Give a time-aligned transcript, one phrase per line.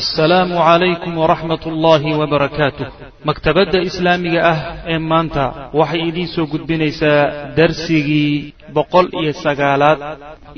[0.00, 2.86] assalaamu calaykum waraxmat ullaahi wabarakaatuh
[3.28, 4.58] maktabadda islaamiga ah
[4.92, 5.44] ee maanta
[5.80, 7.20] waxay idiin soo gudbinaysaa
[7.58, 9.98] darsigii boqol iyo sagaalaad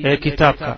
[0.09, 0.71] ee kitaabka.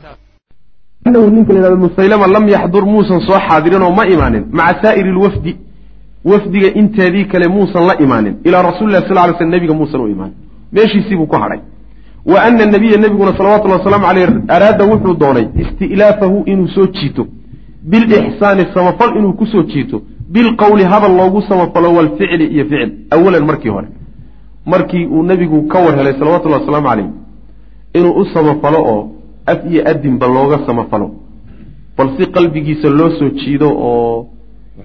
[1.08, 4.44] Anahu ninka la yhahdo musaylama lam yaxdur muusan soo xaadirin oo ma imaanin.
[4.58, 5.52] Maca saa'iri lwafdi
[6.30, 8.34] wafdiga inteedii kale muusan la imaanin.
[8.48, 10.36] Ilaa rasulilah sal ly sl nebiga muusan u imaanin.
[10.72, 11.60] Meeshiisiibuu ku hadhay.
[12.32, 17.24] Wa ana nabiya nebiguna salawatullhi wasalaamu caleyh araada wuxuu doonay isti'laafahu inuu soo jiito
[17.90, 22.90] bilixsaani samafal inuu ku soo jiito bilqowli hadal loogu samafalo walficli iyo ficil.
[23.10, 23.88] Awalan markii hore.
[24.66, 27.08] Markii uu nebigu ka war helay salawatullahi wasalaamu caleyh
[27.94, 29.10] inuu u samafalo oo
[29.46, 31.10] af iyo adinba looga samafalo.
[31.98, 34.26] Bal si qalbigiisa loo soo jiido oo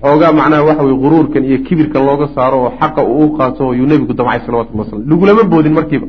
[0.01, 3.87] waxoogaa macnaha waxa weye guruurkan iyo kibirkan looga saaro oo xaqa uu u qaato yuu
[3.87, 6.07] nebigu damcay salawatullah waslam lagulama boodin markiiba.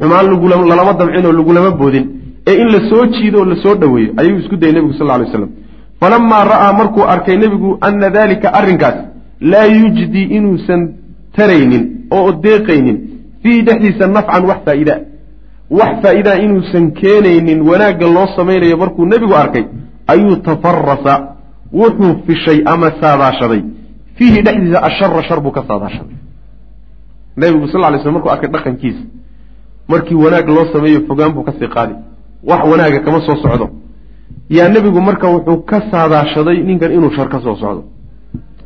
[0.00, 0.26] Xumaan
[0.70, 2.04] lalama damcin oo lagulama boodin.
[2.46, 5.14] Ee in la soo jiido oo la soo dhoweeyo ayuu isku dayay nebigu sal lla
[5.14, 5.48] alay slam
[6.02, 8.96] falamaa ra'aa markuu arkay nebigu ana dalika arrinkaas
[9.52, 10.80] laa yujdi inuusan
[11.36, 11.84] taraynin
[12.16, 12.96] oo deeqaynin
[13.42, 14.94] fiihi dhexdiisa nafcan wax faa'iida
[15.78, 19.64] wax faa'iidaa inuusan keenaynin wanaagga loo samaynayo markuu nebigu arkay
[20.12, 21.14] ayuu tafarasa
[21.80, 23.62] wuxuu fishay ama saadaashaday.
[24.16, 26.16] Fiihi dhexdiisa ashara shar buu ka saadaashaday.
[27.36, 29.02] Nebigu sal lay sl markuu arkay dhaqankiisa
[29.88, 31.94] markii wanaag loo sameeyo fogaan buu ka sii qaadi.
[32.48, 33.66] Wax wanaaga kama soo socdo
[34.50, 37.84] yaa nebigu marka wuxuu ka saadaashaday ninkan inuu shar ka soo socdo.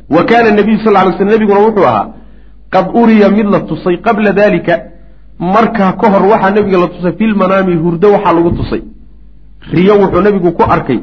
[0.09, 2.07] Wa kaana nabiyu sal lay sl nebiguna wuxuu ahaa
[2.73, 4.73] qad uriya mid la tusay qabla dalika
[5.39, 8.81] markaa ka hor waxaa nebiga la tusay filmanaami hurdo waxaa lagu tusay.
[9.73, 10.99] Riyo wuxuu nebigu ku arkay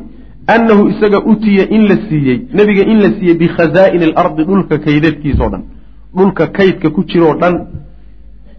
[0.55, 5.63] annahu isaga utiya in la siiyey nebiga in la siiyey bikhazaa'ini alardi dhulka kaydadkiisao dhan.
[6.17, 7.55] Dhulka kaydka ku jiroo dhan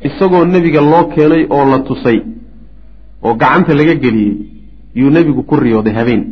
[0.08, 2.18] isagoo nebiga loo keenay oo la tusay
[3.24, 4.36] oo gacanta laga geliyey
[5.00, 6.24] yuu nebigu ku riyooday habeen.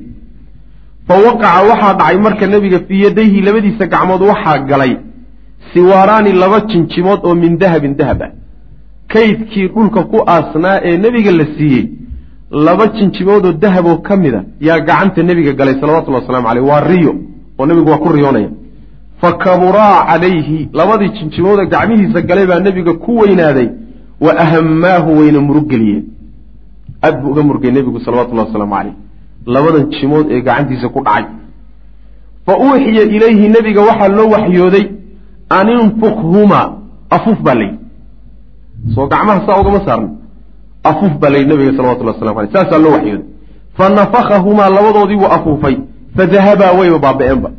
[1.07, 4.93] Fa waqaca waxaa dhacay marka nebiga fii yadayhi labadiisa gacmood waxaa galay
[5.73, 8.31] siwaaraani laba jinjimood oo min dahabin dahab ah.
[9.13, 11.85] Kaydkii dhulka ku aasnaa ee nebiga la siiyey
[12.67, 16.81] laba jinjimood oo dahaboo ka mid a yaa gacanta nebiga galay salawatullhi waslamu caleyh waa
[16.91, 17.13] riyo
[17.59, 18.49] oo nebigu waa ku riyoonaya.
[19.21, 23.69] Fa kaburaa calayhi labadii jinjimoodoo gacmihiisa galay baa nebiga ku weynaaday
[24.25, 26.03] wa ahamaahu wayna muruggeliyeen
[27.05, 28.95] aad buu uga murgay nebigu salawatullahi wasalaamu caleyh
[29.55, 31.25] labadan jimood ee gacantiisa ku dhacay.
[32.45, 34.85] Fa uuxiya ilayhi nebiga waxaa loo waxyooday
[35.57, 36.67] an infukhumaa
[37.15, 37.79] afuuf baa layidhi.
[38.95, 40.09] Soo gacmaha saa ugama saarna
[40.91, 43.25] afuuf baa layidhi nabiga salawatullah waslamu aleyh saasaa loo waxyooday.
[43.77, 45.75] Fa nafakahumaa labadoodii buu afuufay.
[46.17, 47.49] Fadahabaa wayba baaba-eenba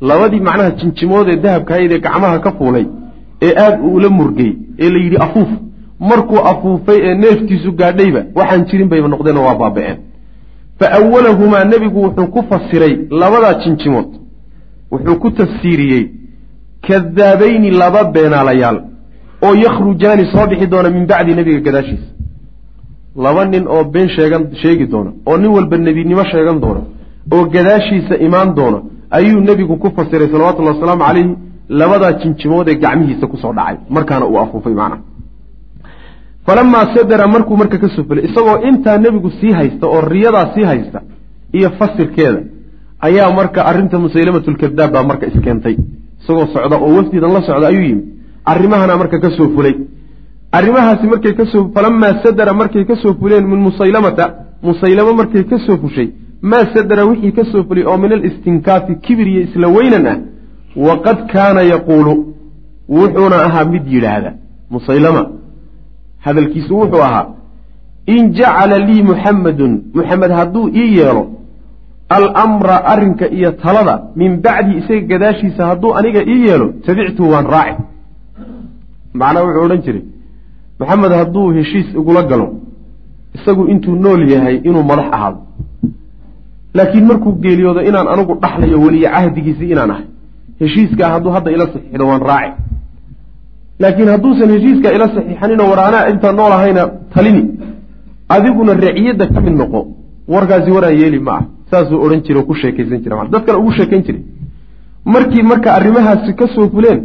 [0.00, 2.86] labadii macnaha jinjimood ee dahabkahayd ee gacmaha ka fuulay
[3.42, 5.48] ee aada uula murgay ee la yidhi afuuf
[6.00, 9.98] markuu afuufay ee neeftiisu gaadhayba waxaan jirin bayba noqdeenoo waa baaba-een.
[10.78, 14.08] Fa awalahumaa nebigu wuxuu ku fasiray labadaa jinjimood
[14.92, 16.04] wuxuu ku tafsiiriyey
[16.86, 18.78] kadaabayni laba beenaalayaal
[19.46, 22.08] oo yakhrujaani soo bixi doona min bacdi nebiga gadaashiisa
[23.24, 26.82] laba nin oo been sheegan sheegi doona oo nin walba nebinimo sheegan doona
[27.34, 28.78] oo gadaashiisa imaan doona
[29.18, 31.36] ayuu nebigu ku fasiray salawatullahi wasalaamu calayhi
[31.80, 35.02] labadaa jinjimood ee gacmihiisa ku soo dhacay markaana uu afuufay macnaha
[36.48, 40.64] falamaa sadara markuu marka ka soo fulay isagoo intaa nebigu sii haysta oo riyadaa sii
[40.70, 40.98] haysta
[41.58, 42.40] iyo fasirkeeda
[43.08, 45.76] ayaa marka arrinta musaylamatulkadaab baa marka iskeentay
[46.22, 48.02] isagoo socda oo wafdidan la socda ayuu yimi
[48.52, 49.74] arrimahana marka ka soo fulay.
[50.58, 54.24] Arrimahaasi markay ka soo falamaa sadara markay ka soo fuleen min musaylamata
[54.62, 56.08] musaylamo markay ka soo fushay
[56.50, 60.16] maa sadara wixii ka soo fulay oo min alistinkaafi kibir iyo isla weynan ah
[60.86, 62.12] waqad kaana yaquulu
[62.98, 64.30] wuxuuna ahaa mid yidhaahda
[64.74, 65.22] musaylama
[66.28, 67.26] hadalkiisu wuxuu ahaa
[68.14, 71.22] in jacala lii muxamadun muxamed hadduu ii yeelo
[72.16, 77.82] alamra arrinka iyo talada min bacdi isaga gadaashiisa hadduu aniga ii yeelo tabictuu waan raaci.
[79.20, 80.02] Macnaa wuxuu odhan jiray
[80.80, 82.46] maxamed hadduu heshiis igula galo
[83.36, 85.38] isagu intuu nool yahay inuu madax ahaado.
[86.74, 90.06] Laakiin markuu geeliyoodo inaan anigu dhaxlayo weliye cahdigiisii inaan ahay
[90.60, 92.52] heshiiskaa hadduu hadda ila saxiixdo waan raaci
[93.82, 96.82] laakiin hadduusan heshiiskaa ila saxiixaninoo war anaa intaan nool ahayna
[97.14, 97.42] talini
[98.36, 99.80] adiguna raciyadda ka mid noqo
[100.34, 101.44] warkaasi waraan yeeli ma ah.
[101.70, 104.22] Saasuu odhan jira oo ku sheekaysan jira dadkana ugu sheekayn jiray.
[105.14, 107.00] Markii marka arrimahaasi ka soo fuleen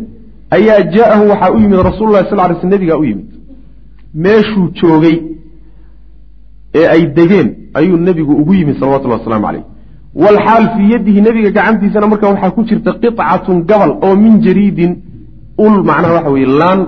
[0.58, 3.28] ayaa jaa-ahu waxaa u yimid rasuululahi sal ly sl nebigaa u yimid.
[4.24, 5.18] Meeshuu joogay
[6.76, 9.66] ee ay degeen ayuu nebigu ugu yimid salawatullahi wasalaamu caleyh
[10.24, 14.92] walxaal fii yadihi nebiga gacantiisana markaa waxaa ku jirta qicatun gabal oo min jariidin
[15.58, 16.80] ul macnaha waxa weye laan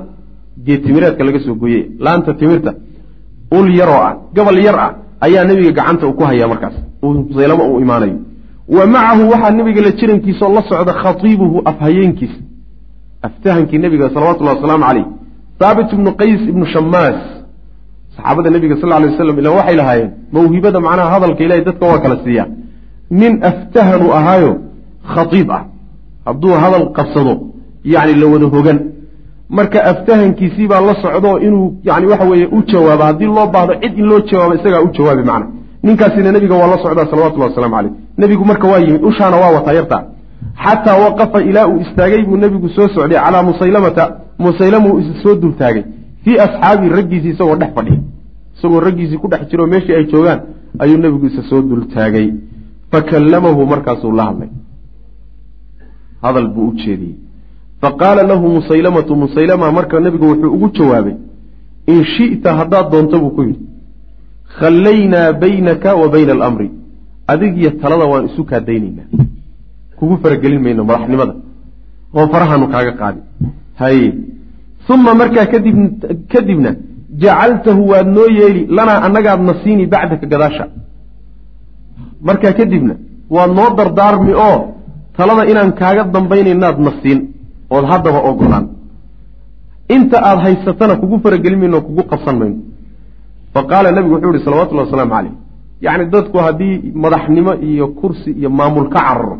[0.65, 2.71] geed timireedka laga soo gooye laanta timirta
[3.51, 4.91] ul yaroo ah gabal yar ah
[5.25, 6.75] ayaa nebiga gacanta uu ku hayaa markaas.
[7.01, 8.17] Musaylamo uu imaanayo.
[8.67, 12.39] Wa macahu waxaa nebiga la jirankiisaoo la socda khatiibuhu afhayeenkiisa
[13.27, 15.05] aftahankii nebiga salawatullahi wasalaamu caleyh
[15.59, 17.19] haabit ibnu qays ibnu shamaas
[18.15, 22.15] saxaabada nebiga sal lay waslam ila waxay lahaayeen mawhibada macnaha hadalka ilahay dadka waa kala
[22.23, 22.47] siiyaa
[23.21, 24.51] nin aftahanu ahaayo
[25.13, 25.63] khatiib ah.
[26.27, 27.33] Hadduu hadal qabsado
[27.93, 28.79] yacni la wada hogan.
[29.57, 33.03] Marka aftahankiisii baa la socdo inuu yani waxa weeye u jawaabo.
[33.03, 35.47] Haddii loo baahdo cid in loo jawaabo isagaa u jawaabi macna.
[35.83, 39.73] Ninkaasina nebiga waa la socdaa salawatullahi waslamu caleyh nebigu marka waa yimid ushaana waa wataa
[39.79, 39.97] yarta.
[40.63, 44.03] Xataa waqafa ilaa uu istaagay buu nebigu soo socday calaa musaylamata.
[44.39, 45.83] Musaylama uu soo dultaagay.
[46.23, 47.99] Fii asxaabii raggiisii isagoo dhex fadhiya.
[48.57, 50.39] Isagoo raggiisii ku dhex jiro meeshii ay joogaan
[50.79, 52.27] ayuu nebigu isa soo dultaagay.
[52.91, 54.49] Fakallamahu markaasuu la hadlay.
[56.21, 57.15] Hadal buu u jeediyey
[57.81, 61.15] faqaala lahu musaylamatu musaylama marka nebigu wuxuu ugu jawaabay
[61.93, 63.63] in shi'ta haddaad doonto buu ku yidhi
[64.59, 66.71] khallaynaa baynaka wa bayna alamri.
[67.27, 69.07] Adig iyo talada waan isu kaadaynaynaa.
[69.97, 71.33] Kugu faragelin mayno madaxnimada.
[72.17, 73.19] Oo farahaanu kaaga qaadi.
[73.81, 74.13] Haye
[74.93, 75.77] uma markaa kadib
[76.33, 76.71] kadibna
[77.21, 80.65] jacaltahu waad noo yeeli lanaa annagaad na siini bacdaka gadaasha.
[82.27, 82.95] Markaa kadibna
[83.35, 84.57] waad noo dardaarmi oo
[85.17, 87.19] talada inaan kaaga dambaynaynaad na siin
[87.69, 88.65] ood haddaba ogolaan
[89.95, 92.57] inta aada haysatana kugu faragelin mayno kugu qabsan mayno.
[93.53, 95.33] Fa qaala nebigu wuxuu yihi salawatullahi wasalaamu caleyh
[95.85, 99.37] yacni dadku haddii madaxnimo iyo kursi iyo maamul ka cararo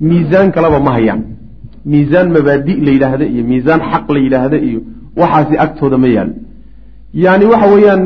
[0.00, 1.22] miisaan kaleba ma hayaan.
[1.92, 4.80] Miisaan mabaadi' la yidhaahda iyo miisaan xaq la yidhaahda iyo
[5.20, 6.32] waxaasi agtooda ma yaalo
[7.24, 8.02] yacni waxa weeyaan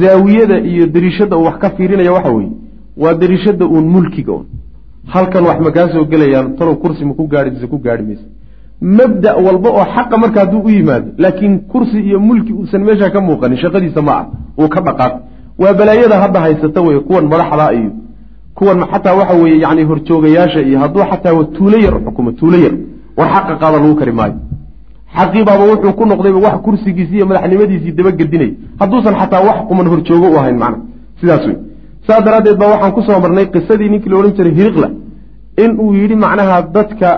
[0.00, 2.52] zaawiyada iyo dariishadda uu wax ka fiirinaya waxa weeye
[3.02, 4.46] waa dariishadda uun mulkiga un
[5.14, 8.26] halkan wax ma kaa soo gelayaan talow kursi ma ku gaadhi mise ku gaadhi maysa
[8.80, 13.20] mabda walba oo xaqa marka hadduu u yimaado laakiin kursi iyo mulki uusan meesha ka
[13.20, 14.26] muuqanin shaqadiisa ma ah
[14.58, 15.12] uu ka dhaqaaq.
[15.58, 17.90] Waa balaayada hadda haysata weye kuwan madaxda iyo
[18.54, 22.72] kuwan xataa waxa weeye yani horjoogayaasha iyo hadduu xataa tuulo yar xukumo tuulo yar
[23.16, 24.34] war xaqa qaada lagu kari maayo.
[25.16, 28.50] Xaqiibaaba wuxuu ku noqdayba wax kursigiisii iyo madaxnimadiisii dabagedinay
[28.80, 30.78] hadduusan xataa wax quman horjoogo u ahayn macna
[31.20, 31.56] sidaas wey
[32.06, 34.88] saas daraaddeed baa waxaan ku soo marnay qisadii ninkii la odhan jiray hiriqla
[35.64, 37.08] in uu yidhi macnaha dadka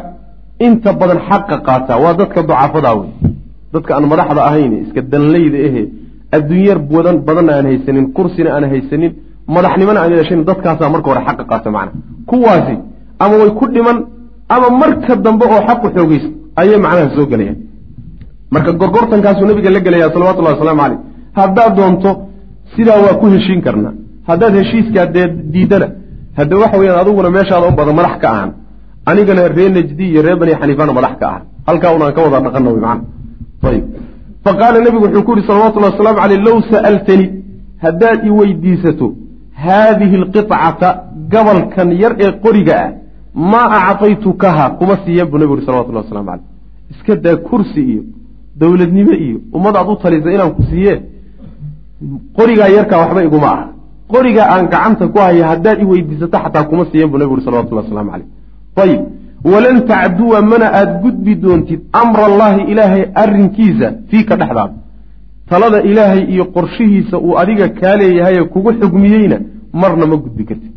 [0.67, 3.11] inta badan xaqa qaataa waa dadka ducafadaa wey
[3.75, 5.83] dadka aan madaxda ahayn iska danleyda ehe
[6.37, 9.13] adduunyar badan badanna aan haysanin kursina aan haysanin
[9.57, 11.93] madaxnimona aan yeeshanin dadkaasaa marka hore xaqa qaata macna.
[12.31, 12.75] Kuwaasi
[13.23, 13.99] ama way ku dhiman
[14.55, 16.29] ama marka dambe oo xaqu xoogeysa
[16.61, 17.59] ayay macnaha soo gelayaan.
[18.55, 21.01] Marka gorgortankaasuu nabiga la gelaya salawatullahi wasalaamu caleyh
[21.39, 22.11] haddaad doonto
[22.75, 23.93] sidaa waa ku heshiin karnaa
[24.29, 25.89] haddaad heshiiskaa dee diidana
[26.39, 28.51] hadde waxa weyaan adiguna meeshaada un badan madax ka ahan
[29.11, 32.71] anigana ree najdi iyo ree bani xaniifana madax ka ahan halkaa unaan ka wada dhaqana
[32.75, 33.03] wy macana
[33.71, 33.85] ayib
[34.45, 37.27] fa qaala nebigu wuxuu ku yihi salawatullahi wasalaamu caleyh low sa'altani
[37.85, 39.07] haddaad i weydiisato
[39.65, 40.89] haadihi alqicata
[41.33, 42.91] gabalkan yar ee qoriga ah
[43.53, 46.47] maa actaytukaha kuma siiyan buu nebigu uhi salawatullahi waslamu caleyh
[46.93, 48.03] iska daa kursi iyo
[48.61, 50.95] dowladnimo iyo ummad aad u talisa inaan ku siiye
[52.39, 53.67] qorigaa yarkaa waxba iguma aha.
[54.13, 57.87] Qorigaa aan gacanta ku haya haddaad i weydiisato xataa kuma siiyan buu nebigu uhi salawatullahi
[57.87, 58.29] waslamu caleyh
[58.77, 59.01] ayib
[59.45, 64.75] walan tacduwa mana aada gudbi doontid amra allaahi ilaahay arrinkiisa fiika dhexdaada.
[65.51, 69.39] Talada ilaahay iyo qorshihiisa uu adiga kaa leeyahaye kugu xugmiyeyna
[69.73, 70.73] marna ma gudbi kartid.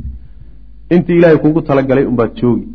[0.90, 2.68] Intii ilaahay kugu talagalay unbaad joogi.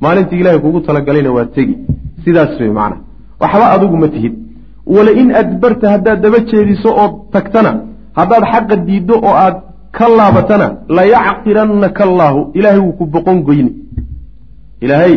[0.00, 1.78] Maalintii ilaahay kugu talagalayna waa tegi.
[2.24, 3.00] Sidaas wey macnaha
[3.40, 4.34] waxba adigu ma tihid.
[4.86, 7.72] Walain adbarta haddaad daba jeediso ood tagtana
[8.18, 9.56] haddaad xaqa diiddo oo aad
[9.96, 13.72] ka laabatana layacqirannaka allaahu ilaahay wuu ku boqon goyni
[14.80, 15.14] ilaahay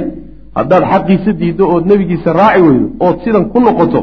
[0.56, 4.02] haddaad xaqiisa diiddo ood nebigiisa raaci weydo ood sidan ku noqoto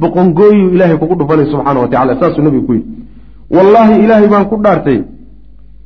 [0.00, 2.86] boqongooyu ilaahay kugu dhufanay subxaana wa tacala saasuu nebigu ku yidhi.
[3.50, 4.98] Wallaahi ilaahay baan ku dhaartay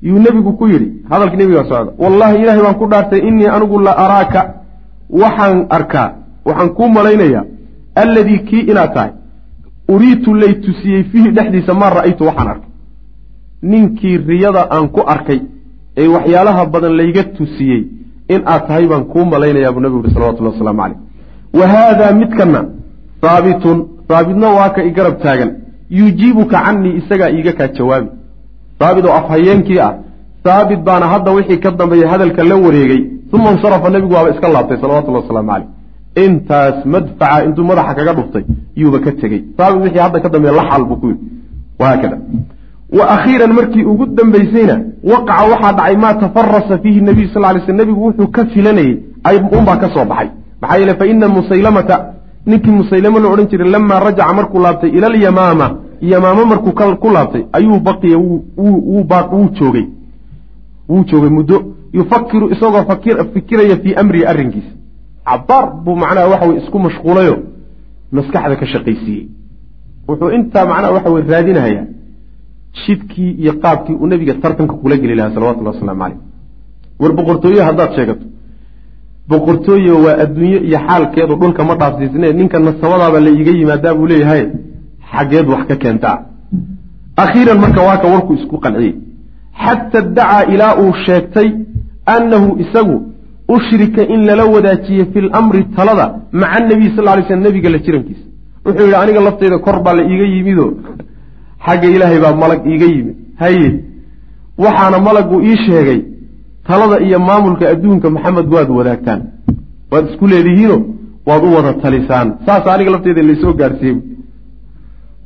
[0.03, 1.93] yuu nebigu ku yidhi hadalkii nebigaa socda.
[1.99, 4.41] Wallaahi ilaahay baan ku dhaartay innii anigu la araaka
[5.23, 6.09] waxaan arkaa
[6.45, 7.45] waxaan kuu malaynayaa
[8.03, 9.11] alladii kii inaad tahay
[9.89, 12.69] uriitu lay tusiyey fiihi dhexdiisa maa ra'aytu waxaan arkay.
[13.63, 15.41] Ninkii riyada aan ku arkay
[15.97, 17.81] ee waxyaalaha badan layga tusiyey
[18.35, 20.99] in aad tahay baan kuu malaynayaa buu nebigu uhi salawatullahi wasalaamu caleyh
[21.59, 22.61] wa haadaa midkanna
[23.25, 23.79] haabitun
[24.11, 25.51] haabitna waa ka i garab taagan.
[25.99, 28.09] Yujiibuka canii isagaa iiga kaa jawaabi.
[28.81, 29.93] Haabit oo afhayeenkii ah
[30.45, 34.79] haabit baana hadda wixii ka dambeeyey hadalka la wareegay uma insarafa nebigu waaba iska laabtay
[34.83, 35.69] salawatullahi wasalaamu caleyh
[36.25, 38.45] intaas madfaca intuu madaxa kaga dhuftay
[38.81, 39.41] yuuba ka tegey.
[39.59, 41.25] Haabit wixii hadda ka dambeeye la xaal buu ku yidhi.
[41.81, 42.17] Wahaakada
[42.93, 47.73] wa akhiiran markii ugu dambaysayna waqaca waxaa dhacay maa tafarasa fiihi nabiyu sal lay sl
[47.73, 48.99] nebigu wuxuu ka filanayey
[49.59, 50.29] unbaa ka soo baxay.
[50.61, 52.15] Maxaa yeele fa ina musaylamata
[52.47, 57.43] ninkii musaylamo la odhan jiray lamaa rajaca markuu laabtay ila alyamaama yamaamo markuu ku laabtay
[57.53, 58.19] ayuu baqiya
[59.59, 59.87] joogay.
[60.89, 62.85] Wuu joogay muddo yufakiru isagoo
[63.35, 64.73] fikiraya fii amrihi arrinkiisa.
[65.25, 67.37] Cabaar buu macnaha waxa weye isku mashquulayo
[68.13, 69.29] maskaxda ka shaqaysiiyey.
[70.09, 72.00] Wuxuu intaa macnaha waxa weye raadinahayaa
[72.79, 76.19] jidkii iyo qaabkii uu nebiga tartanka kula geli lahaa salawatullahi wasalaamu caleyh
[77.03, 78.25] war boqortooye haddaad sheegato
[79.31, 84.43] boqortooye waa adduunye iyo xaalkeedu dhulka ma dhaafsiisne ninka nasabadaaba la iiga yimaadaa buu leeyahay
[85.13, 86.17] xaggeed wax ka keentaa.
[87.25, 88.95] Akhiiran marka waa ka warkuu isku qanciyey.
[89.65, 91.49] Xata dacaa ilaa uu sheegtay
[92.15, 92.97] annahu isagu
[93.57, 96.07] ushrika in lala wadaajiye fi lamri talada
[96.41, 98.25] maca anabiy sal lay slm nebiga la jirankiisa.
[98.65, 100.67] Wuxuu yidhi aniga lafteyda kor baa la iiga yimido
[101.67, 103.17] xagga ilaahay baa malag iiga yimid.
[103.43, 103.69] Haye
[104.65, 106.01] waxaana malagu ii sheegay
[106.69, 109.21] talada iyo maamulka adduunka maxamed waad wadaagtaan.
[109.91, 110.79] Waad isku leedihiino?
[111.29, 112.29] Waad u wada talisaan.
[112.47, 113.99] Saas aniga lafteeda laysoo gaarsiiyey.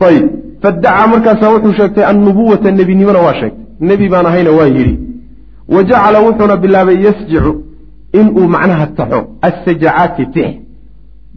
[0.06, 0.26] Ayib
[0.62, 3.64] fadacaa markaasaa wuxuu sheegtay annubuwata nebinimona waa sheegtay.
[3.90, 4.94] Nebi baan ahayna waa yidhi
[5.74, 7.52] wa jacala wuxuuna bilaabay yasjicu
[8.20, 10.50] inuu macnaha taxo assajacaati tix.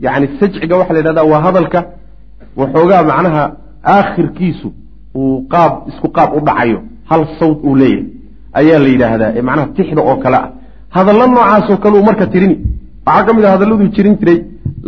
[0.06, 1.80] Yacni sajciga waxaa la yidhahdaa waa hadalka
[2.60, 3.44] waxoogaa macnaha
[3.96, 4.70] aakhirkiisu
[5.20, 8.06] uu qaab isku qaab u dhacayo hal sawd uu leeyahay
[8.60, 10.48] ayaa la yidhaahdaa ee macnaha tixda oo kale ah.
[10.96, 12.56] Hadallo noocaasoo kale uu marka tirini
[13.06, 14.40] waxaa ka mid a hadalladuu jirin jiray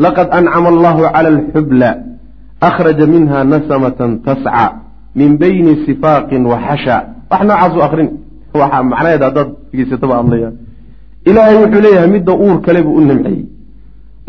[0.04, 1.90] laqad ancama allahu cala alxubla
[2.68, 4.66] akhraja minha nasamatan tasca
[5.20, 6.96] min bayni sifaaqin wa xasha.
[7.32, 8.10] Wax noocaasu akrin
[8.62, 10.50] waxa macnaheeda haddaad degeysataba adlaya
[11.30, 13.46] ilaahay wuxuu leeyahay midda uur kale buu u nimceeyey.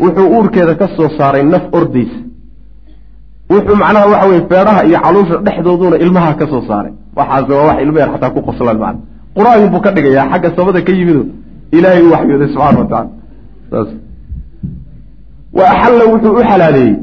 [0.03, 2.19] Wuxuu uurkeeda ka soo saaray naf ordaysa
[3.51, 6.93] wuxuu macnaha waxa weye feedhaha iyo caluusha dhexdooduna ilmaha ka soo saaray.
[7.17, 8.99] Waxaase waa wax ilmo yar xataa ku qoslaan macna.
[9.37, 11.23] Qur'aan buu ka dhigayaa xagga samada ka yimido
[11.77, 13.09] ilaahay u waxyooday subxana wa tacala
[13.71, 13.89] saas.
[15.57, 16.95] Wa axalla wuxuu u xalaaleeyey.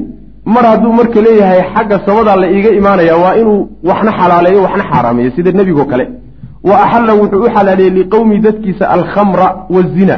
[0.53, 5.31] Mar hadduu marka leeyahay xagga samadaa la iiga imaanaya waa inuu waxna xalaaleeyo waxna xaaraameeyo
[5.35, 6.05] sida nebigoo kale.
[6.69, 10.15] Wa axalla wuxuu u xalaaleeyey liqowmi dadkiisa alkhamra wazina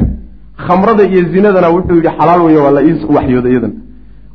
[0.68, 3.74] khamrada iyo zinadana wuxuu yidhi xalaal weeye waa la ii waxyooda iyadana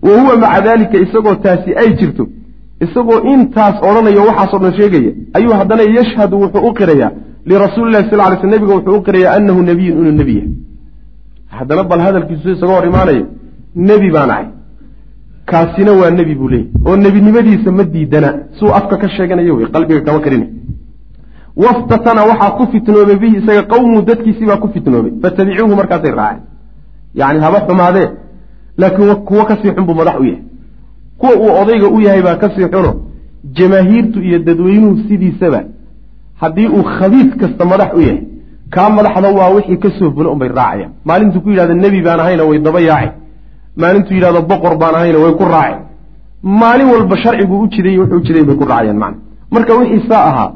[0.03, 2.27] wa huwa maca daalika isagoo taasi ay jirto
[2.85, 7.11] isagoo intaas odhanayo waxaasoo dhan sheegaya ayuu haddana yashhadu wuxuu u qirayaa
[7.51, 10.51] lirasuuli lahi sal ly sl nebiga wuxuu u qirayaa annahu nebiyun inuu nebi yahay.
[11.57, 13.27] Haddana bal hadalkiisu isagoo hor imaanayo
[13.89, 14.47] nebi baan ahay.
[15.51, 20.01] Kaasina waa nebi buu leeyay oo nebinimadiisa ma diidana suu afka ka sheeganayo wey qalbiga
[20.07, 20.47] kama karina
[21.65, 26.43] waftatana waxaa ku fitnoobay bihi isaga qawmu dadkiisii baa ku fitnoobay fatabicuuhu markaasay raaceen.
[27.21, 28.09] Yacni haba xumaadee
[28.79, 30.43] laakiin kuwo ka sii xun buu madax u yahay.
[31.19, 32.93] Kuwa uu odayga u yahay baa ka sii xuno.
[33.57, 35.61] Jamaahiirtu iyo dadweynuhu sidiisaba
[36.41, 38.21] haddii uu khabiis kasta madax u yahay
[38.71, 40.91] kaa madaxda waa wixii ka soo fulo unbay raacayaan.
[41.05, 43.13] Maalintuu ku yidhahda nebi baan ahayna way daba yaaceen
[43.77, 45.81] maalintuu yidhahdo boqor baan ahayna way ku raaceen
[46.43, 49.19] maalin walba sharciguu u jiday wuxuu jiday bay ku raacayaan macna.
[49.51, 50.51] Marka wixii saa ahaa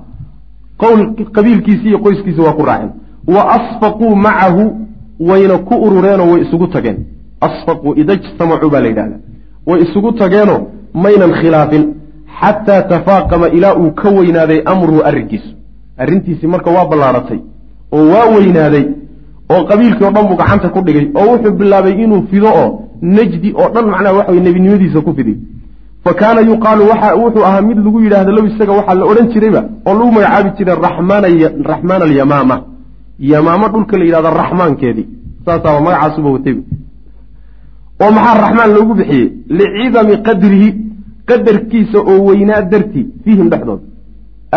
[0.82, 1.00] qowl
[1.36, 2.90] qabiilkiisi iyo qoyskiisa waa ku raaceen.
[3.34, 4.64] Wa asfaquu macahu
[5.20, 6.98] wayna ku urureenoo way isugu tageen
[7.48, 9.16] asfaquu idajtamacuu baa la yidhahda
[9.66, 10.60] way isugu tageenoo
[10.94, 11.84] maynan khilaafin
[12.40, 15.50] xataa tafaaqama ilaa uu ka weynaaday amruhu arrinkiisu
[16.02, 17.40] arrintiisii marka waa ballaaratay
[17.92, 18.84] oo waa weynaaday
[19.52, 22.68] oo qabiilkii o dhan buu gacanta ku dhigay oo wuxuu bilaabay inuu fido oo
[23.02, 25.36] najdi oo dhan macnaha waxa wey nebinimadiisa ku fidiy
[26.04, 29.62] fa kaana yuqaalu waxa wuxuu ahaa mid lagu yidhaahdo low isaga waxaa la odhan jirayba
[29.86, 30.76] oo lagu magacaabi jiray
[31.70, 32.56] raxmaan alyamaama
[33.32, 35.06] yamaama dhulka la yidhahdo raxmaankeedii
[35.46, 36.56] saasaaba magacaasuba watay
[38.02, 39.26] oo maxaa raxmaan loogu bixiyey?
[39.58, 40.68] licidami qadrihi
[41.28, 43.82] qadarkiisa oo weynaa dartii fiihim dhexdooda.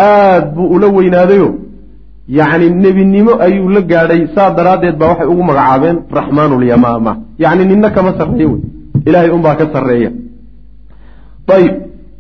[0.06, 1.48] Aad buu ula weynaadayo
[2.38, 7.12] yacni nebinimo ayuu la gaadhay saa daraaddeed baa waxay ugu magacaabeen raxmaanulyamaama
[7.44, 8.62] yacni ninna kama sarreeyo wey
[9.08, 10.12] ilaahay unbaa ka sarreeya.
[11.56, 11.74] Ayib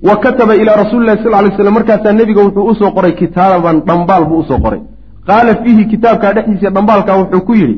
[0.07, 3.77] wa kataba ilaa rasuuli lahi sal ly slam markaasaa nebiga wuxuu u soo qoray kitaaban
[3.87, 4.81] dhambaal buu u soo qoray.
[5.27, 7.75] Qaala fiihi kitaabkaa dhexdiisa dhambaalkaa wuxuu ku yidhi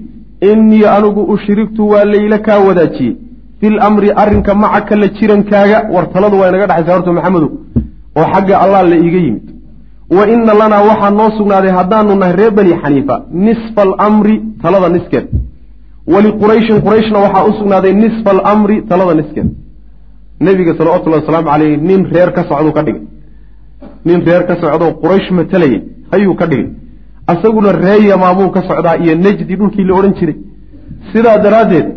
[0.52, 3.16] innii anigu ushrigtu waa layla kaa wadaajiyey
[3.60, 7.50] fil amri arrinka macaka la jirankaaga war taladu waa inaga dhexaysa horta maxamedow
[8.20, 9.46] oo xagga allah la iiga yimid.
[10.18, 15.26] Wa inna lanaa waxaa noo sugnaaday haddaanu nahay reer bani xaniifa nisfa alamri talada niskeed.
[16.14, 19.48] Waliqurayshin qurayshna waxaa u sugnaaday nisfa alamri talada niskeed.
[20.46, 23.02] Nebiga salawatullahi wasalaamu caleyh nin reer ka socduu ka dhigay.
[24.08, 25.80] Nin reer ka socdoo quraysh matalaya
[26.16, 26.68] ayuu ka dhigay.
[27.28, 30.36] Asaguna ree yamaamuu ka socdaa iyo najdi dhulkii la odhan jiray.
[31.12, 31.88] Sidaa daraaddeed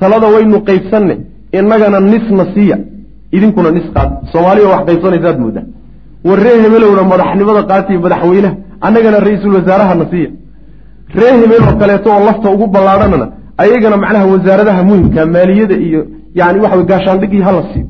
[0.00, 1.14] talada waynu qaybsanne
[1.58, 2.76] innagana nisna siiya.
[3.36, 4.10] Idinkuna nis qaad.
[4.32, 5.66] Soomaaliya wax qaybsanaysaad moodaa
[6.28, 8.54] war ree hebelowna madaxnimada qaatiyo madaxweynaha
[8.86, 10.30] annagana ra'iisul wasaarahana siiya.
[11.20, 13.26] Ree hebel oo kaleeto oo lafta ugu ballaadhanana
[13.62, 16.00] ayagana macnaha wasaaradaha muhimka maaliyada iyo
[16.38, 17.86] yani waxa wey gaashaandhigii hala siiyo.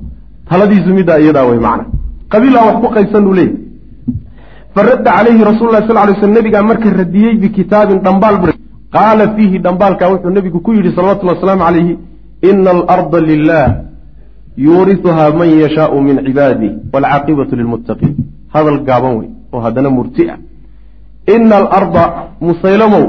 [0.51, 1.85] Taladiisu middaa iyadaa wey macna.
[2.33, 3.65] Qabiilaa wax ku qaybsan uu leeyahy
[4.75, 8.47] faradda calayhi rasul lah sal lay sl nabigaa marka radiyey bikitaabin dhambaal bu
[8.97, 11.99] qaala fiihi dhambaalkaa wuxuu nebigu ku yidhi salawatullhi wasalaamu calayhi
[12.51, 13.67] ina alarda lilah
[14.67, 18.15] yuurisuhaa man yashaau min cibaadih waalcaaqibatu lilmuttaqiin
[18.55, 20.39] hadal gaaban wey oo haddana murti ah.
[21.35, 22.03] Ina alarda
[22.49, 23.05] musaylamow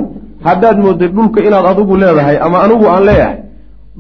[0.47, 3.39] haddaad moodday dhulka inaad adigu leedahay ama anigu aan leeyahay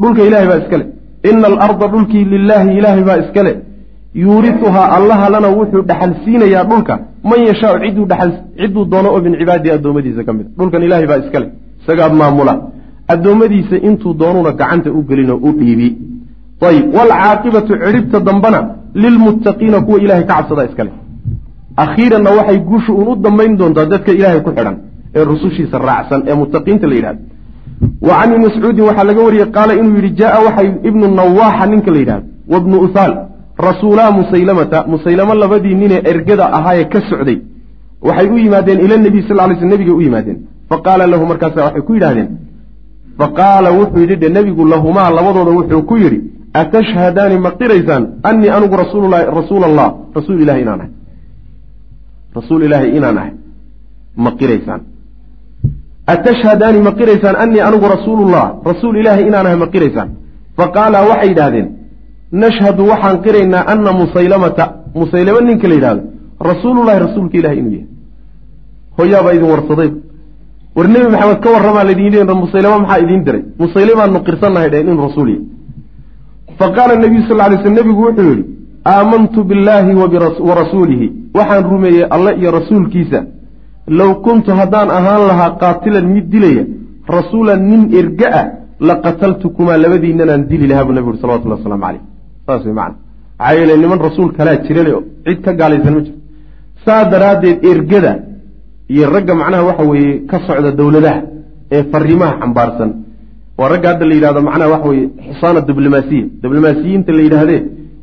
[0.01, 0.85] dhulka ilaahay baa iska le
[1.29, 3.53] ina alarda dhulkii lilaahi ilaahay baa iska le
[4.23, 6.93] yuurisuhaa allaha lana wuxuu dhaxal siinayaa dhulka.
[7.29, 11.47] Man yashaau cidduu doono oo min cibaadihi addoommadiisa ka mid dhulkan ilaahay baa iska le
[11.85, 12.53] isagaad maamula
[13.13, 15.97] addoommadiisa intuu doonuna gacanta u gelinoo u dhiibi.
[16.61, 18.59] Ayib waalcaaqibatu cidhibta dambana
[19.03, 20.91] lilmuttaqiina kuwa ilahay ka cabsadaa iskale
[21.83, 24.77] akhiiranna waxay guushu uun u dambayn doontaa dadka ilaahay ku xidhan
[25.15, 27.21] ee rusushiisa raacsan ee muttaqiinta la yidhahdo.
[28.07, 31.91] Wa can ibni mascuudin waxaa laga wariyey qaala inuu yidhi jaa waxay ibnu nawaaxa ninka
[31.91, 33.13] la yidhahdo wabnu uthaal
[33.67, 34.85] rasuulaa musaylamata.
[34.93, 37.37] Musaylamo labadii ninee ergada ahaayee ka socday
[38.07, 41.81] waxay u yimaadeen ila nebiy sal ly sl nebigay u yimaadeen faqaala lahu markaasa waxay
[41.87, 42.29] ku yidhahdeen
[43.19, 46.19] faqaala wuxuu yidhi dhe nebigu lahumaa labadooda wuxuu ku yidhi
[46.61, 48.03] atashhadaani ma qiraysaan?
[48.29, 50.91] Annii anigu rasuululahi rasuul allah rasuul ilahi inaan ahay.
[52.37, 53.33] Rasuul ilaahi inaan ahay
[54.23, 54.81] ma qiraysaan.
[56.13, 57.35] Atashhadaani ma qiraysaan?
[57.43, 60.09] Annii anigu rasuulullah rasuul ilaahi inaan ahay ma qiraysaan.
[60.57, 61.67] Faqaala waxay yidhaahdeen
[62.43, 64.65] nashhadu waxaan qiraynaa anna musaylamata
[65.01, 66.01] musaylamo ninka la yidhahdo
[66.49, 67.87] rasuulullahi rasuulka ilahi inuu yahay.
[68.97, 69.89] Hoyaabaa idin warsaday
[70.75, 73.43] war nebi maxamed ka warramaa laydin yidhi musaylamo maxaa idiin diray?
[73.63, 75.45] Musaylimaanu qirsannahay dheen inuu rasuul yahay.
[76.59, 78.43] Fa qaala nabiyu sal ly sl nebigu wuxuu yidhi
[78.93, 79.91] aamantu billaahi
[80.49, 81.07] wa rasuulihi.
[81.37, 83.19] Waxaan rumeeyey alle iyo rasuulkiisa.
[83.87, 86.63] Low kuntu haddaan ahaan lahaa qaatilan mid dilaya
[87.17, 88.45] rasuulan nin erga ah
[88.87, 92.01] la qataltukumaa labadiinanaan dili lahaa buu nabigu uri salawatullah waslamu caleyh
[92.47, 92.95] saas wey macana
[93.39, 94.91] maxaa yeele niman rasuul kalaa jirale
[95.25, 96.19] cid ka gaalaysan ma jirto.
[96.85, 98.13] Saa daraaddeed ergada
[98.93, 101.21] iyo ragga macnaha waxa weeye ka socda dowladaha
[101.71, 102.89] ee fariimaha xambaarsan.
[103.57, 106.25] Waa ragga hadda la yidhahdo macnaha waxa weye xisaana diblomaasiya.
[106.43, 107.61] Diblomaasiyiinta la yidhaahdee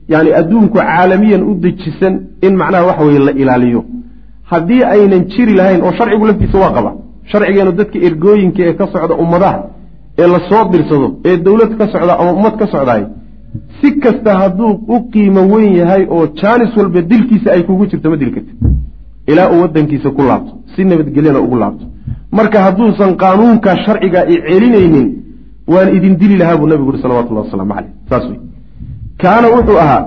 [0.09, 2.15] yani adduunku caalamiyan u dejisan
[2.47, 3.85] in macnaha waxa weye la ilaaliyo.
[4.51, 6.91] Haddii aynan jiri lahayn oo sharcigu laftiisa waa qaba
[7.31, 9.59] sharcigeenu dadka ergooyinka ee ka socda ummadaha
[10.19, 13.03] ee la soo dirsado ee dowlad ka socda ama ummad ka socdaay
[13.81, 18.17] si kasta hadduu u qiimo weyn yahay oo jaanis walba dilkiisa ay kugu jirto ma
[18.17, 18.53] karti
[19.27, 21.85] ilaa uu waddankiisa ku laabto si nabadgelyana ugu laabto.
[22.33, 25.09] Marka hadduusan qaanuunka sharciga i celinaynin
[25.73, 28.41] waan idin dili lahaa buu nabigu uri salawatullahi wasalaamu caleyh saas wey
[29.23, 30.03] kaana wuxuu ahaa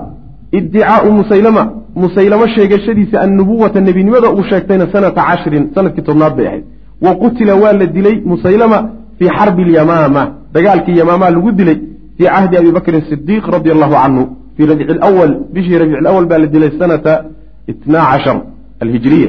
[0.58, 1.62] iddicaau musaylama
[2.02, 6.64] musaylamo sheegashadiisa annubuwata nebinimada uu sheegtayna sanata cashrin sannadkii tobnaad bay ahayd.
[7.04, 8.78] Wa qutila waa la dilay musaylama
[9.18, 10.22] fii xarbi alyamaama
[10.54, 11.78] dagaalkii yamaama lagu dilay
[12.16, 14.22] fii cahdi abi bakrin sidiiq radia allahu canhu
[14.56, 14.94] fii rabici
[15.54, 17.24] bishii rabici lawal baa la dilay sanata
[17.72, 18.38] itnaa cashar
[18.82, 19.28] alhijriya.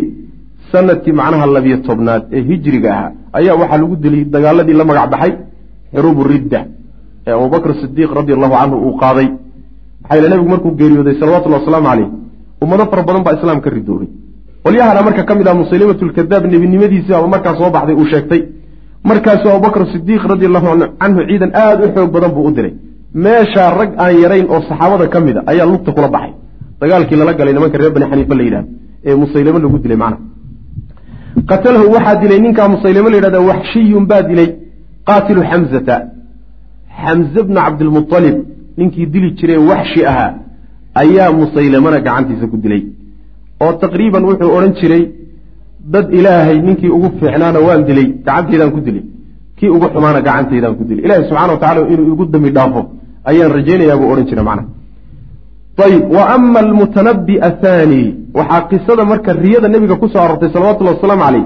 [0.72, 5.34] Sanadkii macnaha labiyo tobnaad ee hijriga ahaa ayaa waxaa lagu dilay dagaaladii la magac baxay
[5.96, 6.60] xuruubu ridda
[7.28, 9.28] ee abubakr sidiiq radi allahu canhu uu qaaday.
[10.02, 12.10] Maxaa yele nebigu markuu geeriyooday salawatullahi wasalaamu caleyh
[12.64, 14.10] ummado fara badan baa islaam ka ridoobay.
[14.66, 18.42] Qolyahana marka ka mid ah musaylimatu lkadaab nebinimadiisii aba markaa soo baxday uu sheegtay.
[19.10, 20.68] Markaasuu abubakr sidiiq radi allahu
[21.02, 22.74] canhu ciidan aada u xoog badan buu u diray
[23.26, 26.34] meeshaa rag aan yarayn oo saxaabada ka mid a ayaa lugta kula baxay
[26.82, 28.70] dagaalkii lala galay nimanka reer bani xaniifa la yidhahdo
[29.08, 30.18] ee musaylimo lagu dilay macna.
[31.50, 34.48] Qatalahu waxaa dilay ninkaa musaylimo la yidhahda waxshiyun baa dilay
[35.08, 35.96] qaatilu xamzata.
[37.02, 38.38] Xamze bna cabdilmualib
[38.80, 40.32] ninkii dili jiree waxshi ahaa
[41.02, 42.82] ayaa musaylamana gacantiisa ku dilay.
[43.64, 45.04] Oo taqriiban wuxuu odhan jiray
[45.94, 49.04] dad ilaahay ninkii ugu fiicnaana waan dilay gacanteydaan ku dilay.
[49.58, 51.02] Kii ugu xumaana gacanteydaan ku dilay.
[51.06, 52.82] Ilahi subxana wa tacala inuu igu dambi dhaafo
[53.30, 54.68] ayaan rajaynayaa buu odhan jira macnaha
[55.86, 58.16] ayib wa ama almutanabi athani.
[58.34, 61.46] Waxaa qisada marka riyada nebiga ku soo arortay salawatullahi wasalaamu caleyh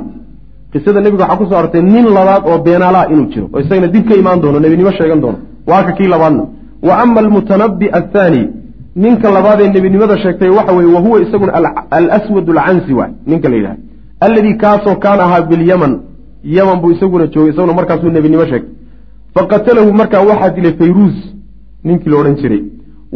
[0.73, 3.49] qisada nebiga waxaa ku soo arortay nin labaad oo beenaalaa inuu jiro.
[3.53, 5.37] Oo isagana dib ka imaan doono nebinimo sheegan doono?
[5.67, 6.43] Waa ka kii labaadna
[6.87, 8.43] wa ama almutanabi athani.
[8.95, 11.51] Ninka labaadee nebinimada sheegtay waxa weye wahuwa isaguna
[11.91, 13.11] alswad alcansi waay.
[13.27, 13.75] Ninka la yidhaha
[14.19, 15.93] alladii kaasoo kaana ahaa bilyaman
[16.43, 16.77] yaman.
[16.81, 18.69] Buu isaguna joogay isaguna markaasuu nebinimo sheegtay.
[19.35, 21.17] Faqatalahu markaa waxaa dilay fayruus
[21.83, 22.61] ninkii la odhan jiray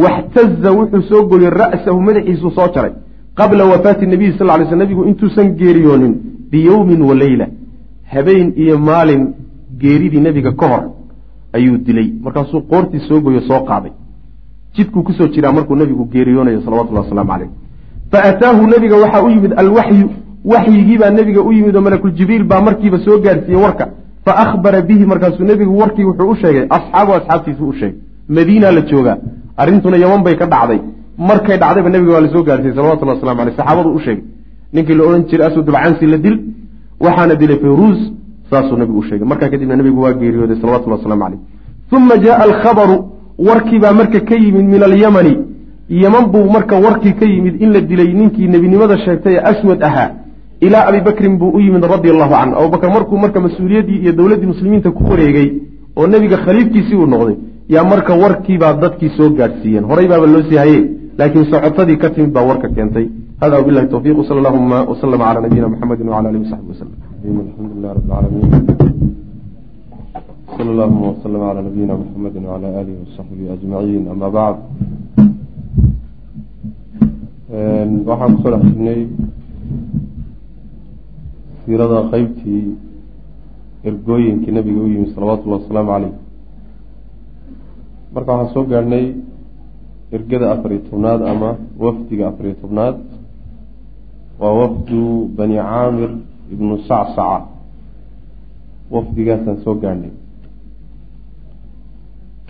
[0.04, 2.94] waxtaza wuxuu soo goliyey ra'sahu madaxiisuu soo jaray
[3.40, 6.14] qabla wafaati nabiyi sal ly sl nebigu intuusan geeriyoonin
[6.52, 7.48] biyowmin wa leyla
[8.14, 9.24] habeen iyo maalin
[9.82, 10.84] geeridii nebiga ka hor
[11.54, 13.92] ayuu dilay markaasuu qoortii soo goyo soo qaaday
[14.76, 17.50] jidkuu ku soo jiraa markuu nebigu geeriyoonayo salawatullahi wasalaamu caleyh
[18.12, 20.10] fa ataahu nebiga waxaa u yimid alwaxyu
[20.54, 23.88] waxyigiibaa nebiga u yimid oo malakuljibriil baa markiiba soo gaarsiiyey warka
[24.26, 28.00] fa akhbara bihi markaasuu nebigu warkii wuxuu u sheegay asxaabu asxaabtiisu u sheegay
[28.38, 29.18] madiina la joogaa
[29.58, 30.80] arrintuna yaman bay ka dhacday.
[31.18, 34.24] Markay dhacdayba nebiga waa la soo gaarsiiyey salawatullahi waslamu aleyh saxaabadu u sheegay
[34.74, 36.36] ninkii la odhan jiray aswadulcansi la dil
[37.00, 38.00] waxaana dilay fayruus
[38.50, 39.28] saasuu nabigu u sheegay.
[39.32, 41.40] Markaa kadibna nabigu waa geeriyooday salawatullah waslamu caleyh
[41.98, 42.96] uma jaaa alkhabaru
[43.48, 45.34] warkii baa marka ka yimid min alyamani.
[45.90, 50.10] Yeman buu marka warkii ka yimid in la dilay ninkii nebinimada sheegtay ee aswad ahaa
[50.66, 52.56] ilaa abi bakrin buu u yimid radia allahu canhu.
[52.60, 55.48] Abubakr markuu marka mas'uuliyaddii iyo dowladdii muslimiinta ku wareegay
[55.98, 57.38] oo nebiga khaliifkiisii uu noqday
[57.74, 59.86] yaa marka warkiibaa dadkii soo gaadhsiiyeen.
[59.90, 60.80] Horay baaba loo sii haye
[61.18, 63.06] laakiin socotadii ka timid baa warka keentay.
[63.42, 66.92] Hada wabilahi towfiq wsala allahuma wslama cala nabiyina mxamedi wcala alihi wasaxbi waslm
[70.74, 74.60] allahuma wslm cala nabiyina mxamedi wcala alihi wasaxbihi ajmaciin ama bacd
[78.10, 79.02] waxaan ku soo dhex jirnay
[81.66, 82.64] siirada qeybtii
[83.88, 86.14] ergooyinkii nabiga u yimi salawatullahi wasalaamu caleyh
[88.14, 89.06] marka waxaan soo gaadhnay
[90.16, 91.50] ergada afariyo tobnaad ama
[91.84, 92.96] wafdiga afariyo tobnaad
[94.40, 95.02] waa wafdu
[95.38, 96.10] bani caamir
[96.54, 97.56] ibnu sacsaca.
[98.92, 100.14] Wafdigaasaan soo gaadhnay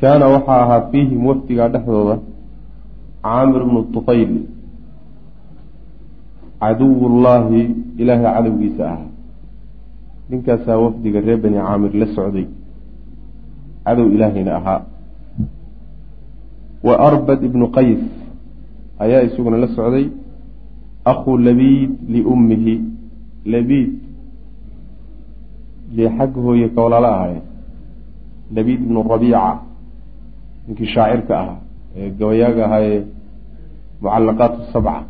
[0.02, 2.16] kaana waxaa ahaa fiihim wafdigaa dhexdooda
[3.24, 4.34] caamir ibnu tufayl
[6.60, 7.62] caduwullaahi
[8.04, 9.15] ilaahay cadowgiisa ahaa
[10.30, 12.48] ninkaasaa wafdiga reer bani caamir la socday.
[13.86, 14.82] Cadow ilaahayna ahaa.
[16.84, 18.02] Wa arbad ibnu qays
[19.00, 20.10] ayaa isaguna la socday.
[21.06, 22.82] Akhuu labiid liummihi
[23.46, 23.92] labiid
[25.96, 27.44] lee xagga hooye ka walaalo ahaayeen.
[28.56, 29.60] Labiid ibnu rabiica
[30.68, 31.60] ninkii shaacirka ahaa
[31.98, 33.04] ee gabayaaga ahaa ee
[34.02, 35.04] mucallaqaat sabca.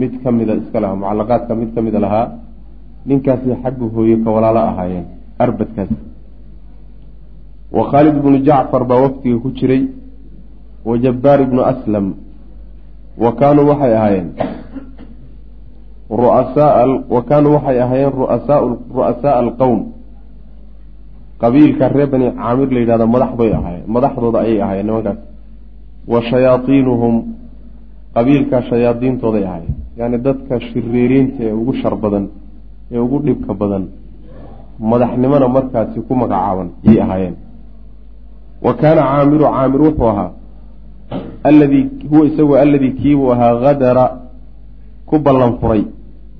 [0.00, 2.41] Mid ka mida iska lahaa mucallaqaadka mid ka mida lahaa
[3.06, 5.06] ninkaasi xagga hooye ka walaalo ahaayeen
[5.44, 5.96] arbadkaasi
[7.76, 9.82] wa khaalid ibnu jacfar baa wafdiga ku jiray
[10.84, 12.06] wa jabbaar ibnu aslam
[13.22, 14.28] wa kaanuu waxay ahaayeen
[16.10, 18.60] ruasaa wa kaanuu waxay ahaayeen ruasaa
[18.96, 19.80] ru'asaaa alqowm
[21.42, 25.18] qabiilka reer bani caamir la yidhahdo madax bay ahaayeen madaxdooda ayay ahaayeen nimankaas.
[26.12, 27.14] Wa shayaaiinuhum
[28.14, 29.74] qabiilkaa shayaadiintooday ahaayeen.
[29.98, 32.24] Yani dadka shiriiriinta ee ugu shar badan
[32.92, 33.84] ee ugu dhibka badan
[34.90, 37.36] madaxnimona markaasi ku magacaaban yay ahaayeen.
[38.64, 40.30] Wa kaana caamiru caamir wuxuu ahaa
[41.50, 44.04] alladii huwa isagoo alladii kiibuu ahaa hadara
[45.06, 45.84] ku ballan furay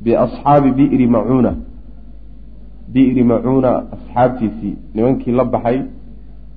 [0.04, 1.52] biasxaabi bi'ri macuuna.
[2.92, 5.78] Bi'ri macuuna asxaabtiisii nimankii la baxay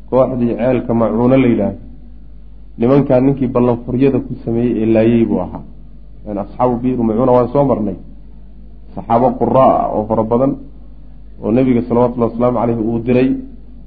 [0.09, 1.79] kooxdii ceelka macuuno la yidhaahdo
[2.79, 5.63] nimankaa ninkii ballanfuryada ku sameeyey ee laayey buu ahaa.
[6.43, 7.97] Asxaabu bi'ri macuuna waan soo marnay
[8.95, 10.51] saxaabo quraa ah oo fara badan
[11.43, 13.29] oo nebiga salawatullahi wasalaamu caleyhi uu diray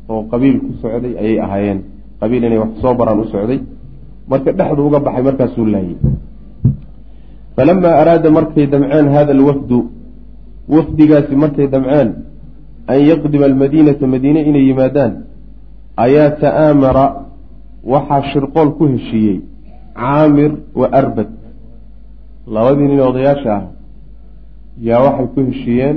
[0.08, 1.80] oo qabiil ku socday ayay ahaayeen.
[2.20, 3.60] Qabiil inay wax soo baraan u socday.
[4.28, 5.96] Marka dhexdu uga baxay markaasuu laayey
[7.56, 9.78] falamaa araada markay damceen hada alwafdu
[10.74, 12.08] wafdigaasi markay damceen
[12.92, 15.12] an yaqdima almadiinata madiine inay yimaadaan
[16.04, 17.06] ayaa ta'aamara
[17.92, 19.38] waxaa shirqool ku heshiiyey
[19.98, 21.28] caamir wa arbad.
[22.54, 23.64] Labadii nin odayaasha ah
[24.86, 25.96] yaa waxay ku heshiiyeen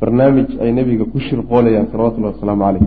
[0.00, 2.86] barnaamij ay nebiga ku shirqoolayaan salawatullahi wasalaamu caleyh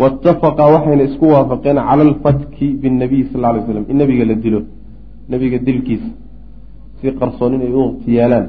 [0.00, 4.60] waitafaqa waxayna isku waafaqeen cala alfatki binnabiy sal lla alay slam in nebiga la dilo
[5.30, 6.10] nebiga dilkiisa
[7.00, 8.46] si qarsoon inay u iqhtiyaalaan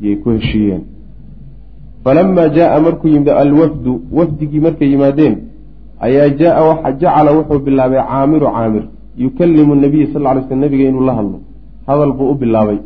[0.00, 0.82] yay ku heshiiyeen.
[2.04, 5.34] Falamaa jaaa markuu yimid alwafdu wafdigii markay yimaadeen
[6.06, 8.84] ayaa jaaa jacala wuxuu bilaabay caamiru caamir
[9.24, 11.38] yukallimu nabiya sal ly slm nebiga inuu la hadlo.
[11.86, 12.78] Hadal buu u bilaabay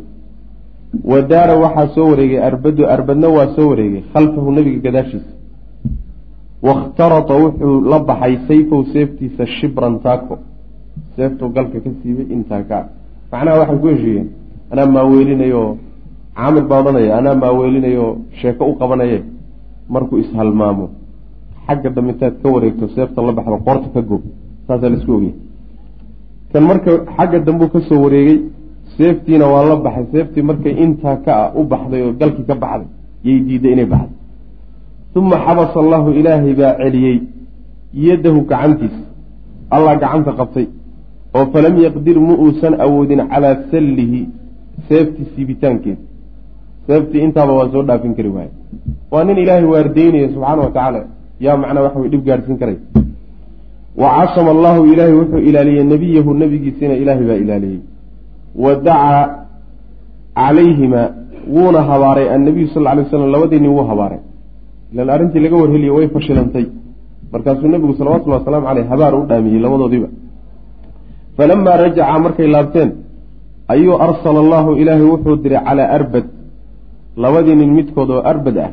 [1.10, 5.32] wa daara waxaa soo wareegay arbadu arbadna waa soo wareegay khalfahu nebiga gadaashiisa
[6.62, 10.38] wakhtarata wuxuu la baxay sayfow seeftiisa shibran taako.
[11.16, 12.78] Seeftuu galka ka siibay intaa ka
[13.32, 14.28] macnaha waxay ku heshiiyeen
[14.72, 15.62] anaa maaweelinayo
[16.36, 18.06] caamir baa odhanaya anaa maaweelinayo
[18.40, 19.18] sheeko u qabanaye
[19.88, 20.86] markuu ishalmaamo
[21.66, 24.22] xagga dambe intaad ka wareegto seefta la baxdo qoorta ka goob.
[24.66, 25.32] Saasaa la isku ogey
[26.52, 28.38] kan marka xagga dambuu ka soo wareegay
[28.96, 30.04] seeftiina waa la baxay.
[30.12, 32.88] Seeftii markay intaa ka a u baxday oo galkii ka baxday
[33.24, 34.16] yay diiday inay baxday.
[35.16, 37.18] Uma xabasa allahu ilaahay baa celiyey
[38.06, 39.02] yadahu gacantiisa
[39.74, 40.66] allah gacanta qabtay.
[41.36, 44.20] Oo falam yaqdir ma uusan awoodin calaa sallihi
[44.88, 46.02] seeftii siibitaankeeda
[46.86, 48.50] seeftii intaaba waa soo dhaafin kari waaye.
[49.12, 51.00] Waa nin ilaahay waardeynaya subxaana wa tacaala.
[51.44, 52.78] Yaa macnaa waxa way dhib gaadhsiin karay.
[54.00, 57.80] Wa casama allahu ilaahay wuxuu ilaaliyey nebiyahu nebigiisina ilaahay baa ilaaliyey
[58.54, 59.46] wa dacaa
[60.34, 61.02] calayhima
[61.48, 64.20] wuuna habaaray annabiyu sal lla alay slam labadii nin wuu habaaray.
[64.92, 66.66] Ilan arrintii laga warheliye way fashilantay.
[67.32, 70.08] Markaasuu nebigu salawatullhi wasalaamu caleyh habaar u dhaamiyey labadoodiiba
[71.36, 72.90] falamaa rajaca markay laabteen
[73.68, 76.24] ayuu arsala allahu ilaahay wuxuu diray calaa arbad.
[77.16, 78.70] Labadii nin midkood oo arbad ah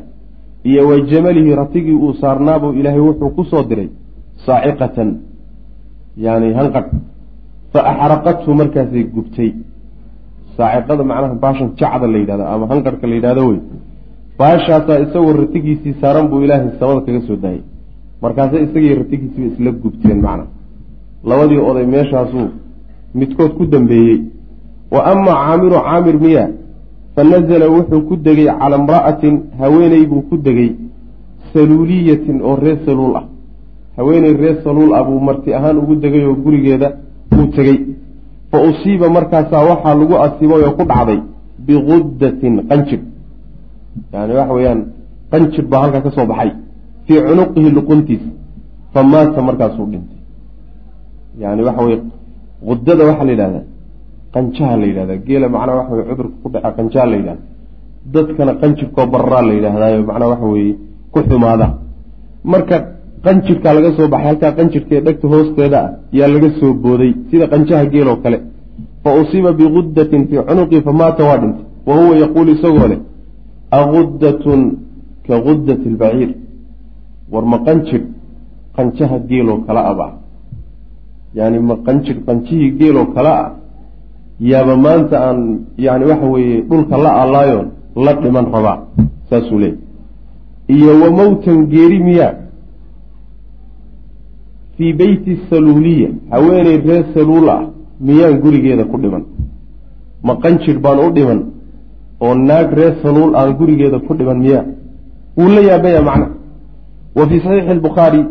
[0.64, 3.88] iyo wa jamalihi ratigii uu saarnaabuu ilaahay wuxuu ku soo diray
[4.46, 5.10] saaciqatan
[6.16, 6.90] yani hanqadh
[7.72, 9.50] fa axraqathu markaasay gubtay
[10.58, 13.60] saaciqada macnaha baashan jacda la yidhahdo ama hanqarhka la yidhahdo wey
[14.38, 17.62] baashaasaa isagoo ratigiisii saaran buu ilaahay samada kaga soo daayay.
[18.22, 20.50] Markaase isagii ratigiisiiba isla gubteen macnaha.
[21.30, 22.48] Labadii oday meeshaasuu
[23.14, 24.20] midkood ku dambeeyey.
[24.94, 26.44] Wa amaa caamiru caamir miya
[27.14, 30.70] fa nazala wuxuu ku degay cala imra'atin haweeney buu ku degay
[31.52, 33.24] saluuliyatin oo reer saluul ah.
[33.96, 36.88] Haweeney reer saluul ah buu marti ahaan ugu degay oo gurigeeda
[37.36, 37.78] uu tegey
[38.50, 41.20] fa usiiba markaasaa waxaa lagu asiibay oo ku dhacday
[41.66, 43.02] biguddatin qanjib.
[44.12, 44.80] Yani waxa weeyaan
[45.32, 46.50] qanjib baa halkaa ka soo baxay
[47.06, 48.30] fii cunuqihi luquntiisa
[48.92, 50.18] fa maata markaasuu dhintay.
[51.42, 51.98] Yani waxa weye
[52.68, 53.64] gudada waxaa la yidhahdaa
[54.34, 57.42] qanjaha la yidhahdaa geela macnaa waxa weye cudurka ku dhaca qanjaha la yidhahda
[58.14, 60.74] dadkana qanjibkoo bararaa la yidhahdaayo macnaa waxa weeye
[61.12, 61.66] ku xumaada.
[62.52, 62.76] Marka
[63.24, 67.46] qanjirkaa laga soo baxay halkaa qanjirka ee dhegta hoosteeda ah yaa laga soo booday sida
[67.52, 68.38] qanjaha geel oo kale.
[69.02, 71.64] Fa usiiba bigudatin fii cunuqii famaata waa dhintay.
[71.86, 73.00] Wa huwa yaquulu isagoo leh
[73.70, 74.60] aguddatun
[75.26, 76.30] ka guddati albaciir
[77.32, 78.02] war ma qanjir
[78.76, 80.06] qanjaha geeloo kala aba
[81.34, 83.50] yani ma qanjir qanjihii geeloo kale ah?
[84.40, 85.40] Yaaba maanta aan
[85.76, 87.68] yani waxa weeye dhulka la allaayoon
[88.04, 88.78] la dhiman rabaa
[89.30, 89.78] saasuu leeyay
[90.68, 92.47] iyo wa mowtan geeri miyaa
[94.78, 97.62] fii beyti saluuliya haweeney reer saluul ah
[98.00, 99.24] miyaan gurigeeda ku dhiman.
[100.26, 101.40] Ma qanjir baan u dhiman
[102.20, 104.64] oo naag reer saluul aan gurigeeda ku dhiman miyaa.
[105.38, 106.26] Wuu la yaabaya macna.
[107.16, 108.22] Wa fii saxiixi albukhaari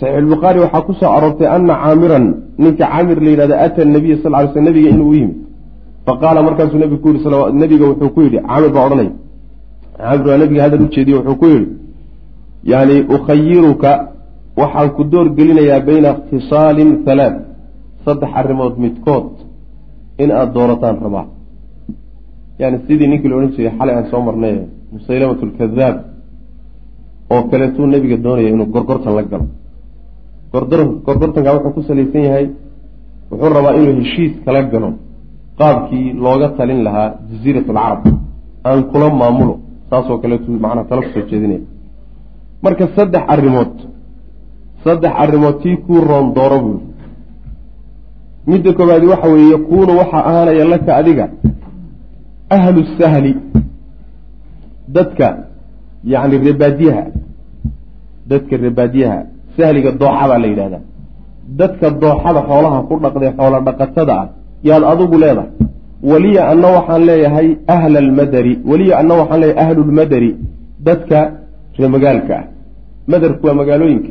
[0.00, 2.24] saxiix albukhaari waxaa ku soo aroortay ana caamiran
[2.58, 5.36] ninka caamir la yidhahda ata nabiya sal ly sl nabiga inuu u yimid
[6.06, 7.28] faqaala markaasuu nabigu ku yihi
[7.62, 9.12] nabiga wuxuu ku yidhi caamir baa odhanaya
[9.98, 11.68] caamir waa nabiga hadal ujeediye wuxuu ku yidhi
[12.72, 13.90] yani ukhayiruka
[14.60, 17.34] waxaan ku door gelinayaa bayna ikhtisaalin halaad
[18.04, 19.28] saddex arrimood midkood
[20.22, 21.26] in aada doorataan rabaa
[22.60, 24.56] yani sidii ninkii la odhan jiray xalay aan soo marnay
[24.94, 25.96] musaylamat lkadaab
[27.34, 29.46] oo kaleetuu nebiga doonaya inuu gorgortan la galo.
[31.06, 32.46] Gorgortanka wuxuu ku salaysan yahay
[33.30, 34.88] wuxuu rabaa inuu heshiis kala galo
[35.58, 38.02] qaabkii looga talin lahaa jaziirat alcarab
[38.68, 39.54] aan kula maamulo
[39.90, 41.62] saasoo kaleetu macnaha tala ku soo jeedinaya.
[42.64, 43.74] Marka saddex arrimood
[44.84, 46.84] saddex arrimood tii kuu roon dooro buuri
[48.46, 51.26] midda koobaadi waxa weeye yakuunu waxaa ahaanaya laka adiga
[52.56, 53.32] ahlu sahli
[54.96, 55.26] dadka
[56.12, 57.04] yacni reebaadiyaha
[58.30, 59.18] dadka reebaadiyaha
[59.56, 60.82] sahliga dooxa baa la yidhahdaa.
[61.60, 64.28] Dadka dooxada xoolaha ku dhaqday xoola dhaqatada ah
[64.68, 65.50] yaad adigu leedahay
[66.10, 70.30] weliya anna waxaan leeyahay ahla almadari weliya anna waxaan leeyahay ahlulmadari
[70.88, 71.18] dadka
[71.78, 72.44] reemagaalka ah.
[73.12, 74.10] Madarku waa magaalooyinka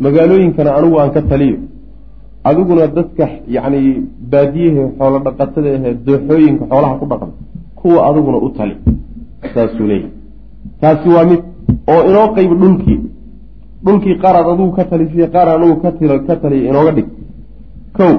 [0.00, 1.56] magaalooyinkana anigu aan ka taliyo.
[2.44, 3.80] Adiguna dadka yacni
[4.32, 7.32] baadiyahe xoolo dhaqatada ahee dooxooyinka xoolaha ku dhaqda
[7.78, 8.76] kuwa adiguna u tali.
[9.54, 10.10] Saasuu leeyahy
[10.80, 11.40] taasi waa mid
[11.92, 13.00] oo inoo qayb dhulkii
[13.84, 15.76] dhulkii qaaraad adigu ka talisay qaar anigu
[16.26, 17.08] ka taliya inooga dhig.
[17.96, 18.14] Kow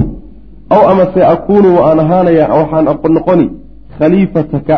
[0.69, 2.85] aw amase akuunu aan ahaanaya waxaan
[3.17, 3.47] noqoni
[3.97, 4.75] khaliifataka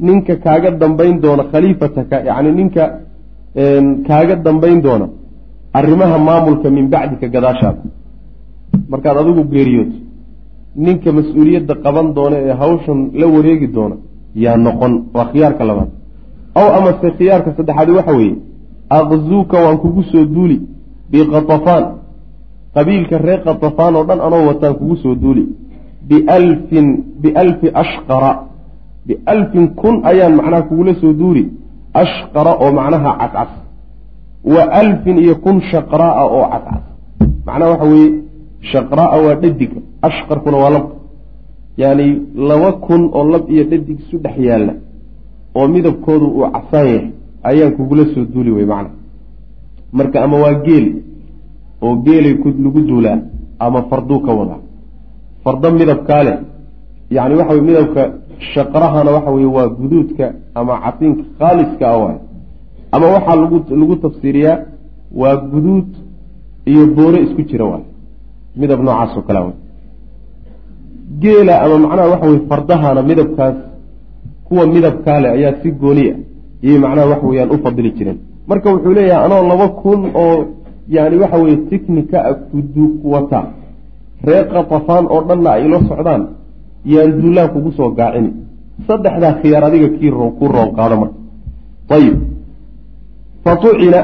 [0.00, 2.84] ninka kaaga dambayn doona khaliifataka yacni ninka
[4.06, 5.06] kaaga dambayn doona
[5.78, 7.82] arrimaha maamulka min bacdika gadaashaada
[8.92, 9.96] markaad adigu geeriyooto
[10.84, 13.96] ninka mas'uuliyadda qaban doona ee hawshan la wareegi doona
[14.44, 15.90] yaa noqon waa khiyaarka labaad.
[16.60, 18.36] Aw amase khiyaarka saddexaadi waxa weeye
[18.98, 20.56] aqzuuka waan kugu soo duuli
[21.10, 21.84] biqatafaan.
[22.74, 25.44] Qabiilka reer katafaan oo dhan anoo wataan kugu soo duuli.
[26.08, 26.86] Bialfin
[27.22, 28.32] bialfi ashqara.
[29.06, 31.44] Bialfin kun ayaan macnaha kugula soo duuli.
[32.02, 33.50] Ashqara oo macnaha cascas
[34.44, 36.82] wa alfin iyo kun shaqraa oo cascas
[37.46, 38.10] macnaha waxa weeye
[38.72, 40.94] shaqraa waa dhadiga ashqarkuna waa labka
[41.76, 42.06] yaani
[42.48, 44.74] laba kun oo lab iyo dhadig isu dhex yaalla
[45.54, 47.10] oo midabkoodu uu casaan yahay
[47.42, 48.90] ayaan kugula soo duuli wey macna.
[49.92, 50.86] Marka ama waa geel
[51.82, 53.18] oo geelay lagu duulaa
[53.58, 54.60] ama farduu ka wadaa.
[55.44, 56.36] Fardo midabkaa leh.
[57.10, 58.02] Yacni waxa weye midabka
[58.54, 62.18] shaqrahana waxa weye waa guduudka ama casiinka khaaliska ah waay
[62.94, 64.58] ama waxaa lagu lagu tafsiiriyaa
[65.20, 65.90] waa guduud
[66.70, 67.84] iyo boore isku jira waay.
[68.60, 69.52] Midab noocaas oo kalea
[71.22, 73.56] geela ama macnaha waxa weye fardahana midabkaas
[74.46, 76.18] kuwa midabkaa leh ayaa si gooni ah
[76.64, 80.36] iyay macnaha waxa weyaan u fadili jireen marka wuxuu leeyahay anoo laba kun oo
[80.88, 83.40] yani waxa weye tiknika a kudu wata
[84.26, 86.22] reer katafaan oo dhanna ay ila socdaan
[86.92, 88.30] yaan duulaan kugu soo gaacini
[88.86, 91.18] saddexdaa khiyaar adiga kii ku roon qaado marka.
[91.96, 92.16] Ayib
[93.44, 94.00] fatucina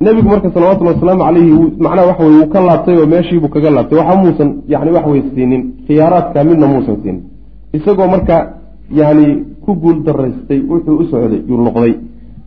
[0.00, 1.52] nebigu marka salawatullhi wasalaamu calayhi
[1.84, 5.22] macnaha waxa weye wuu ka laabtay oo meeshiibuu kaga laabtay waxa muusan yani wax wey
[5.34, 7.22] siinin khiyaaraadka midna muusan siinin
[7.76, 8.36] isagoo marka
[8.90, 9.26] yani
[9.64, 11.94] ku guul daraystay wuxuu u socday yuu noqday.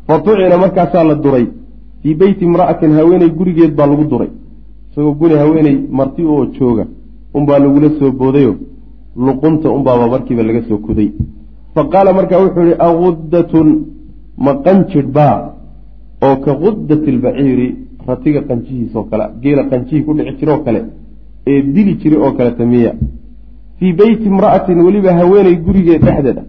[0.08, 1.46] Fatucina markaasaa la duray.
[2.02, 4.30] Fii beyti imra'atin haweeney gurigeed baa lagu duray.
[4.92, 6.86] Isagoo guri haweeney marti oo jooga
[7.34, 8.56] unbaa lagula soo boodayo.
[9.26, 11.10] Luqunta unbaaba markiiba laga soo kuday.
[11.74, 13.68] Fa qaala markaa wuxuu yihi aguddatun
[14.38, 15.59] ma qanjidh baa
[16.27, 17.67] oo ka guddati albaciiri
[18.08, 20.82] ratiga qanjihiisoo kale geela qanjihii ku dhici jira oo kale
[21.47, 22.93] ee dili jiray oo kale tamiya.
[23.79, 26.43] Fii beyti imra'atin weliba haweeney gurigeed dhexdeeda.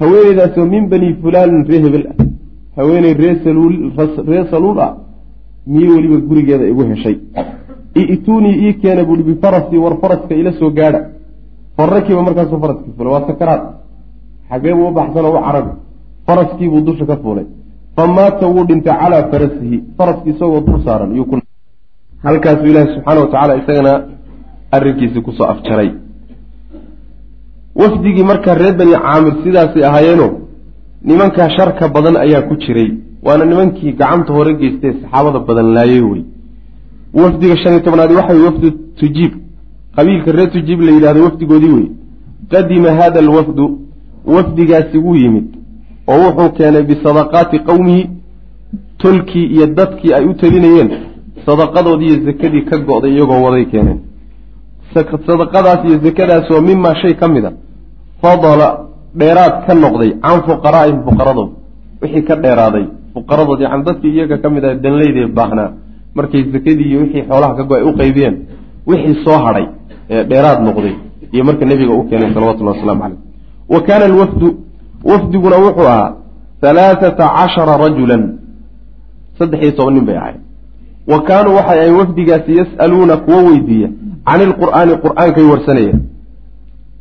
[0.00, 2.16] Haweeneydaasoo min bani fulaanin ree hebel ah.
[2.76, 3.34] Haweeney ree
[4.50, 4.92] saluul ah
[5.66, 7.16] miyey weliba gurigeeda igu heshay.
[7.94, 11.00] I'tuunii ii keena buuhi bifarasii war faraska ila soo gaadha.
[11.76, 13.62] Farakiiba markaasuu faraskii fulay waa sakaraad.
[14.48, 15.72] Xagee buu u baxsanoo u carabi.
[16.26, 17.46] Faraskiibuu dusha ka fuulay
[17.98, 21.42] fa maata wuu dhintay calaa farasihi faraskii isagoo dul saaran
[22.22, 24.02] halkaasuu ilaahi subxaana wa tacaala isagana
[24.76, 25.90] arrinkiisii ku soo afjaray.
[27.80, 30.28] Wafdigii markaa reer bani caamir sidaasay ahaayeeno
[31.02, 32.90] nimankaa sharka badan ayaa ku jiray
[33.26, 36.22] waana nimankii gacanta hore geystee saxaabada badan laayey wey.
[37.14, 39.32] Wafdiga shan iyo tobnaadi waxa wey wafdu tujiib
[39.96, 41.88] qabiilka reer tujiib la yidhahdo wafdigoodii wey.
[42.52, 43.78] Qadima hada alwafdu
[44.34, 45.57] wafdigaasi wuu yimid
[46.12, 48.02] oo wuxuu keenay bisadaqaati qowmihi
[49.02, 50.90] tolkii iyo dadkii ay u telinayeen
[51.46, 53.98] sadaqadoodii iyo zakadii ka go-day iyagoo waday keeneen.
[54.94, 57.52] Sadaqadaas iyo zakadaasoo mimaa shay ka mid a.
[58.22, 58.68] Fadala
[59.20, 61.50] dheeraad ka noqday can fuqaraa'ihim fuqaradood
[62.02, 65.70] wixii ka dheeraaday fuqaradood yani dadkii iyaga ka mid ah danleydee baahnaa
[66.14, 68.34] markay zakadii iyo wixii xoolaha ka go'ay u qaybiyeen
[68.90, 69.66] wixii soo hadhay
[70.10, 70.94] ee dheeraad noqday
[71.32, 73.18] iyo marka nebiga u keenay salawatullahi waslamu caleyh
[73.74, 74.46] wa kaana alwafdu
[75.04, 76.14] wafdiguna wuxuu ahaa
[76.62, 78.22] halaathata cashara rajulan
[79.38, 80.40] saddex iyo toban nin bay ahayd.
[81.06, 83.88] Wa kaanuu waxay ahayn wafdigaasi yas'aluuna kuwo weydiiya
[84.26, 86.00] can ilqur'aani qur'aankay warsanayeen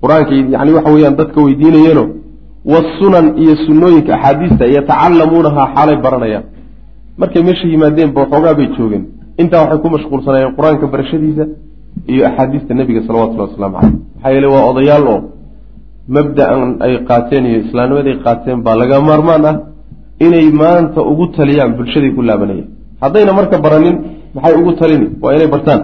[0.01, 2.03] qur'aankay yani waxa weeyaan dadka weydiinayeeno
[2.73, 6.43] wasunan iyo sunnooyinka axaadiista yatacallamuunahaa xaalay baranayaan.
[7.17, 9.03] Markay meesha yimaadeenba waxoogaa bay joogeen.
[9.41, 11.45] Intaa waxay ku mashquulsanayeen qur'aanka barashadiisa
[12.07, 15.19] iyo axaadiista nebiga salawatullahi waslamu caleyh maxaa yeele waa odayaal oo
[16.15, 19.55] mabda-an ay qaateen iyo islaamnimaday qaateen baa laga maarmaan ah
[20.25, 22.69] inay maanta ugu taliyaan bulshaday ku laabanayaan
[23.03, 23.95] haddayna marka baranin
[24.35, 25.81] maxay ugu talini waa inay bartaan.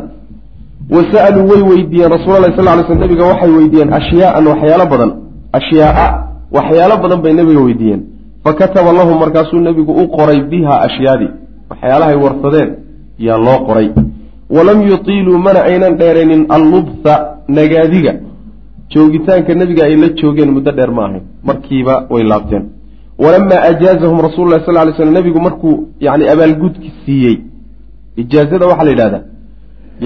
[0.96, 5.12] Wa sa'aluu way weydiiyeen rasuul allahi sal ly sl nabiga waxay weydiiyeen ashyaaan waxyaalo badan.
[5.60, 6.10] Ashyaaa
[6.56, 8.02] waxyaalo badan bay nebiga weydiiyeen
[8.44, 11.32] fa kataba lahum markaasuu nebigu u qoray biha ashyaadii.
[11.70, 12.70] Waxyaalahay warsadeen
[13.28, 13.88] yaa loo qoray.
[14.56, 17.14] Walam yutiiluu mana aynan dheeraynin allubsa
[17.48, 18.14] nagaadiga
[18.94, 22.64] joogitaanka nebiga ay la joogeen muddo dheer ma ahayn markiiba way laabteen.
[23.24, 25.76] Walamaa ajaazahum rasul lah sal lay slm nebigu markuu
[26.06, 27.38] yani abaalgudki siiyey
[28.22, 29.24] ijaazada waxaa la yidhahdaa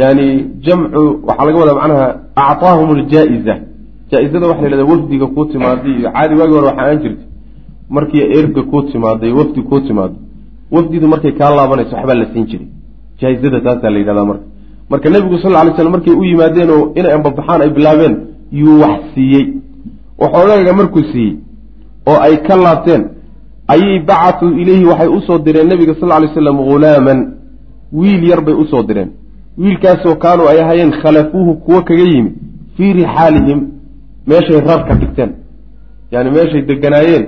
[0.02, 0.26] yani
[0.66, 3.56] jamcu waxaa laga wadaa macnaha acطaahum ljaa-iza
[4.12, 7.26] jaa-izada waxa la yhahda wafdiga kuu timaaday iyo caadi waagi hore waxaa aan jirtay.
[7.90, 10.16] Markii erga kuu timaaday wafdi kuu timaado
[10.72, 12.68] wafdidu markay kaa laabanayso waxbaa la siin jiray
[13.20, 14.46] jaa-izada taasaa la yidhahdaa marka.
[14.90, 18.16] Marka nebigu sal lay slam markay u yimaadeen oo inay ambabaxaan ay bilaabeen
[18.52, 19.46] yuu wax siiyey.
[20.20, 21.36] Waxoogaaga markuu siiyey
[22.08, 23.04] oo ay ka laabteen
[23.68, 27.20] ayay bacatuu ileyhi waxay u soo direen nebiga sal lay slam hulaaman
[27.94, 29.10] wiil yar bay u soo direen.
[29.58, 32.34] Wiilkaasoo kaanuu ay ahaayeen khalafuuhu kuwo kaga yimid
[32.78, 33.60] fii rixaalihim
[34.28, 35.32] meeshay rarka dhigteen.
[36.12, 37.26] Yani meeshay deganaayeen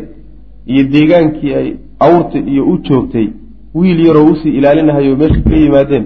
[0.67, 3.27] iyo deegaankii ay awrta iyo u joogtay.
[3.75, 6.05] Wiil yaroo u sii ilaalinahayo meesha kaga yimaadeen.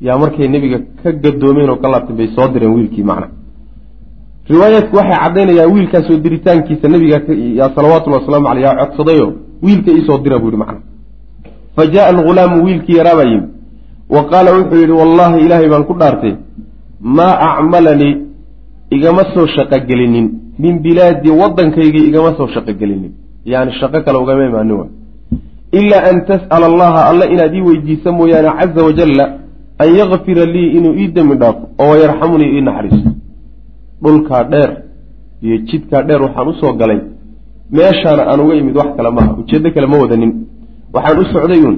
[0.00, 3.28] Yaa markay nebiga ka gadoomeen oo ka laabteen bay soo direen wiilkii macna
[4.52, 7.18] riwaayaadku waxay caddaynayaan wiilkaasoo diritaankiisa nebiga
[7.60, 9.26] yaa salawatullahi wasalaamu caleyh yaa codsadayo
[9.62, 10.80] wiilka iisoo dira buu yihi macna.
[11.76, 13.48] Fa jaaa alghulaamu wiilkii yaraabaa yimi
[14.14, 16.34] wa qaala wuxuu yidhi wallaahi ilaahay baan ku dhaartay
[17.00, 18.16] maa acmalanii
[18.90, 20.26] igama soo shaqogelinin
[20.58, 23.12] min bilaadi waddankaygii igama soo shaqogelinin
[23.44, 24.86] yani shaqo kale ugama imaanin wa
[25.72, 29.24] ilaa an tas'ala allaha alla inaad ii weydiisa mooyaane caza wajalla
[29.78, 33.09] an yakfira lii inuu ii dembi dhaafo oo wayarxamunii ii naxariisto
[34.02, 34.70] dhulkaa dheer
[35.44, 37.00] iyo jidkaa dheer waxaan u soo galay.
[37.76, 40.32] Meeshaana aan uga imid wax kale maaha ujeeddo kale ma wadanin.
[40.94, 41.76] Waxaan u socday uun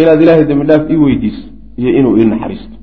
[0.00, 1.42] inaad ilaahay dembi dhaaf ii weydiiso
[1.80, 2.76] iyo inuu ii naxariisto.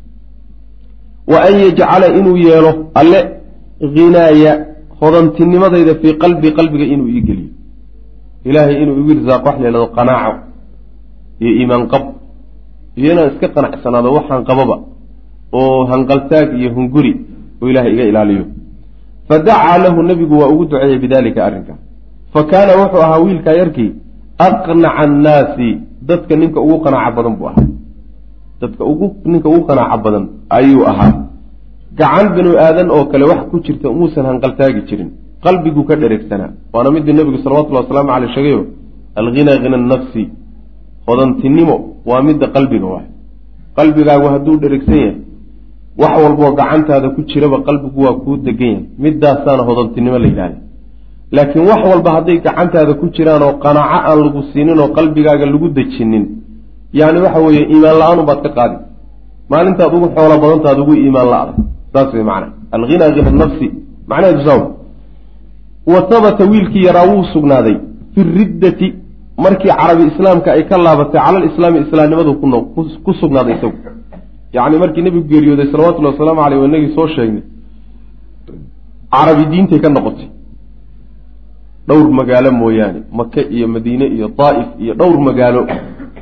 [1.31, 3.19] Wa an yajcala inuu yeelo alle
[3.95, 4.53] hinaaya
[4.99, 7.49] hodantinimadayda fii qalbii qalbiga inuu ii geliyo.
[8.49, 10.33] Ilaahay inuu igu irsaaqo wax leelado qanaaco
[11.41, 12.03] iyo iimaan qab.
[12.99, 14.75] Iyo inaan iska qanacsanaado waxaan qababa
[15.59, 17.11] oo hanqaltaag iyo hunguri
[17.61, 18.45] oo ilaahay iga ilaaliyo
[19.27, 21.73] fa dacaa lahu nebigu waa ugu duceeyey bidalika arrinka.
[22.33, 23.91] Fa kaana wuxuu ahaa wiilkaa yarkii
[24.47, 25.69] aqnaca annaasi
[26.09, 27.67] dadka ninka ugu qanaaco badan buu ahaa.
[28.61, 30.23] Dadka ugu ninka ugu qanaaco badan
[30.57, 31.13] ayuu ahaa.
[31.99, 35.09] Gacan binu aadan oo kale wax ku jirta muusan hanqaltaagi jirin.
[35.43, 38.61] Qalbiguu ka dheregsanaa waana midii nebigu salawatullhi wasalaamu caleyh sheegayo
[39.19, 40.23] alghinaa hina nafsi.
[41.07, 41.75] Hodantinimo
[42.09, 43.07] waa midda qalbiga waay.
[43.77, 45.15] Qalbigaagu hadduu dheregsan yahay
[46.01, 50.57] wax walboo gacantaada ku jiraba qalbigu waa kuu degan yahay midaasaana hodantinimo la yidhahda
[51.35, 55.67] laakiin wax walba hadday gacantaada ku jiraan oo qanaaco aan lagu siinin oo qalbigaaga lagu
[55.77, 56.25] dejinin
[56.93, 58.77] yani waxa weeye iimaan la'aan ubaad ka qaadi.
[59.51, 61.53] Maalintaad ugu xoolo badantaad ugu iimaan la-da
[61.93, 63.67] saas wey macana alghinaa hina nafsi.
[64.09, 64.59] Macnaheedu saa
[65.93, 67.77] wa habata wiilkii yaraa wuu sugnaaday.
[68.13, 68.87] Fi riddati
[69.43, 72.31] markii carabi islaamka ay ka laabatay cala lislaami islaamnimadu
[73.05, 73.77] ku sugnaaday isagu
[74.53, 77.43] yacni markii nebigu geeriyooday salawatullahi wasalaamu caleyh inagii soo sheegnay
[79.11, 80.29] carabi diintay ka noqotay.
[81.87, 85.67] Dhowr magaalo mooyaane maka iyo madiine iyo daa'if iyo dhowr magaalo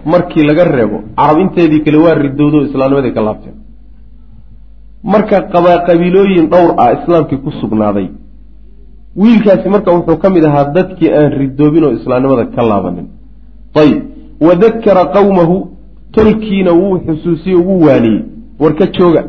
[0.05, 3.55] markii laga reebo carab inteedii kale waa ridowdo islaamnimaday ka laabteen.
[5.03, 5.37] Marka
[5.87, 8.07] qabiilooyin dhowr ah islaamkii ku sugnaaday
[9.21, 13.07] wiilkaasi marka wuxuu ka mid ahaa dadkii aan ridoobin oo islaamnimada ka laabanin.
[13.81, 14.03] Ayib
[14.41, 15.74] wadakara qawmahu
[16.15, 18.21] tolkiina wuu xusuusiyey ugu waaniyey.
[18.59, 19.23] War ka jooga.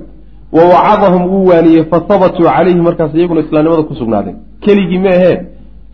[0.53, 4.37] Wa wacadahum wuu waaniyey fa habatuu calayhi markaas iyaguna islaamnimada ku sugnaadeen.
[4.61, 5.37] Keligii ma ahee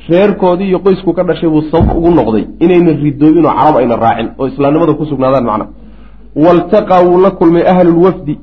[0.09, 4.29] reerkoodii iyo qoysku ka dhashay buu sabab ugu noqday inayna ridoobin oo carab ayna raacin
[4.39, 5.67] oo islaamnimada ku sugnaadaan macna.
[6.37, 8.39] Waltaqaa wuu la kulmay ahlulwafdi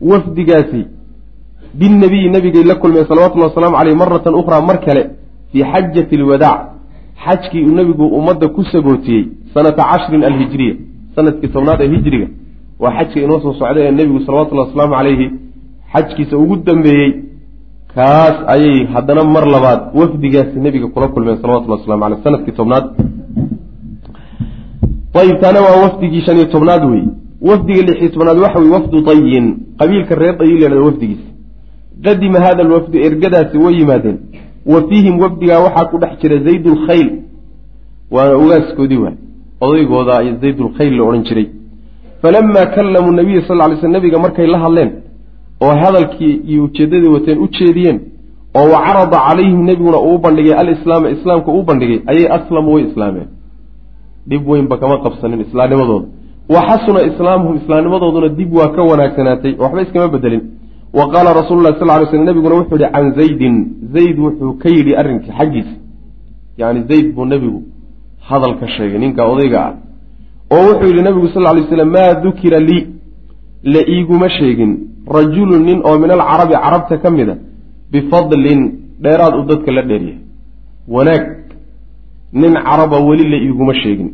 [0.00, 0.86] wafdigaasi
[1.74, 5.10] binnabiyi nabigay la kulmeen salawatullahi wasalaamu caleyh maratan ukhraa mar kale
[5.52, 6.60] fii xajati alwadaac
[7.24, 9.24] xajkii uu nebigu ummadda ku sagootiyey
[9.54, 10.74] sanata cashrin alhijriya
[11.16, 12.28] sannadkii tobnaad ee hijriga
[12.82, 15.26] waa xajka inoo soo socda ee nebigu salawatullahi wasalaamu calayhi
[15.92, 17.12] xajkiisa ugu dambeeyey.
[17.94, 22.84] Kaas ayay haddana mar labaad wafdigaasi nebiga kula kulmeen salawatullahi waslamu caleyh sannadkii tobnaad.
[25.20, 27.02] Ayib taana waa wafdigii shan iyo tobnaad wey
[27.48, 29.46] wafdiga lix iyo tobnaad waxa weye wafdu dayin
[29.78, 31.28] qabiilka reer dayin leehada wafdigiisa
[32.04, 34.18] qadima hada alwafdu ergadaasi way yimaadeen.
[34.66, 37.08] Wa fiihim wafdigaa waxaa ku dhex jira zayd lkhayl
[38.10, 39.14] waana ogaaskoodii waay
[39.60, 41.46] odaygooda ay zayd lkhayl la odhan jiray.
[42.22, 44.90] Falamaa kallamuu nabiya sal ly sl nabiga markay la hadleen
[45.60, 48.00] oo hadalkii iyo ujeeddadii wateen u jeediyeen
[48.58, 53.28] oo wa carada calayhim nebiguna uu bandhigay alislaama islaamka uu bandhigay ayay aslamuu way islaameen.
[54.28, 56.06] Dhib weynba kama qabsanin islaamnimadooda.
[56.54, 60.42] Wa xasuna islaamuhum islaamnimadooduna dib waa ka wanaagsanaatay waxba iskama bedelin.
[60.98, 63.54] Wa qaala rasuulu lah sal ly slm nebiguna wuxuu yihi can zaydin.
[63.94, 65.74] Zayd wuxuu ka yidhi arrinkii xaggiisa.
[66.58, 67.62] Yani zayd buu nebigu
[68.28, 69.74] hadal ka sheegay ninka odayga ah.
[70.54, 72.86] Oo wuxuu yidhi nabigu sal lay slam maa dukira lii?
[73.74, 74.72] La iiguma sheegin.
[75.16, 77.36] Rajulun nin oo min alcarabi carabta ka mid a
[77.92, 78.60] bifadlin
[79.02, 80.20] dheeraad uu dadka la dheeryahay
[80.94, 81.24] wanaag.
[82.32, 84.10] Nin caraba weli la iiguma sheegin.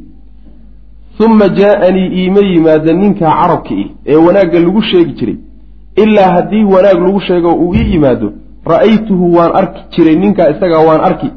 [1.24, 5.36] Uma jaa-anii iima yimaada ninkaa carabka ih ee wanaagga lagu sheegi jiray.
[6.02, 8.32] Ilaa haddii wanaag lagu sheego uu ii yimaado
[8.72, 11.28] ra'aytuhu waan arki jiray ninkaa isagaa waan arki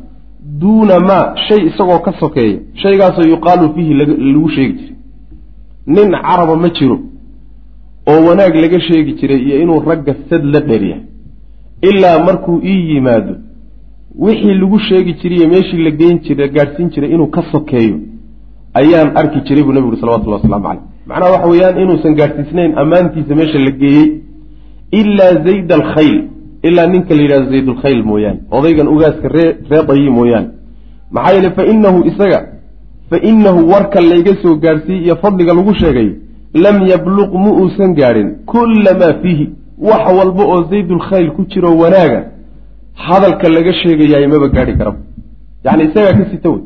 [0.62, 3.93] duuna maa shay isagoo ka sokeeya shaygaasoo yuqaalu fiihi
[4.34, 4.95] lagu sheegi jiray.
[5.95, 6.97] Nin caraba ma jiro
[8.12, 11.03] oo wanaag laga sheegi jiray iyo inuu ragga sad la dheryahay
[11.89, 13.36] ilaa markuu ii yimaado
[14.26, 17.97] wixii lagu sheegi jirayiyo meeshii la geyn jiray gaadhsiin jiray inuu ka sokeeyo
[18.80, 23.36] ayaan arki jiray buu nebigu uri salawatullahi waslamu caleyh macnaha waxa weeyaan inuusan gaadhsiisnayn ammaantiisa
[23.39, 24.08] meesha la geeyey.
[25.01, 26.18] Ilaa zayd alkhayl
[26.68, 30.49] ilaa ninka la yidhahdo zaydulkhayl mooyaane odaygan ugaaska ree ree dayi mooyaane
[31.16, 32.39] maxaa yeele fa inahu isaga
[33.09, 36.09] fa inahu warka layga soo gaadhsiiyey iyo fadliga lagu sheegay
[36.66, 39.45] lam yabluq ma uusan gaadhin kulla maa fiihi
[39.89, 42.22] wax walba oo zaydulkhayl ku jiro wanaaga
[43.07, 44.99] hadalka laga sheegayaay maba gaadhi karaba
[45.66, 46.63] yacni isagaa ka sita wey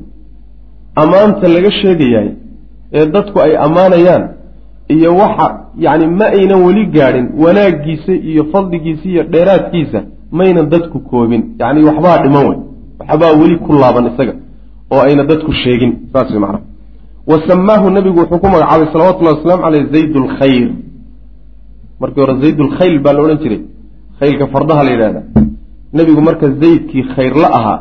[1.01, 2.29] ammaanta laga sheegayaay
[2.97, 4.23] ee dadku ay ammaanayaan
[4.95, 5.47] iyo waxa
[5.85, 9.99] yacni ma aynan weli gaadhin wanaaggiisa iyo fadligiisa iyo dheeraadkiisa
[10.31, 11.41] maynan dadku koobin.
[11.59, 12.57] Yacni waxbaa dhiman wey
[12.99, 14.33] waxbaa weli ku laaban isaga
[14.91, 15.91] oo ayna dadku sheegin.
[16.13, 16.63] Saas wey macnaha
[17.27, 20.69] wa samaahu nabigu wuxuu ku magacaabay salawatullahi wasalaamu caleyh zayd lkhayr
[22.01, 23.61] markii hore zayd lkhayl baa la odhan jiray.
[24.19, 25.21] Khaylka fardaha la yidhahda
[25.93, 27.79] nebigu marka zaydkii khayr la ahaa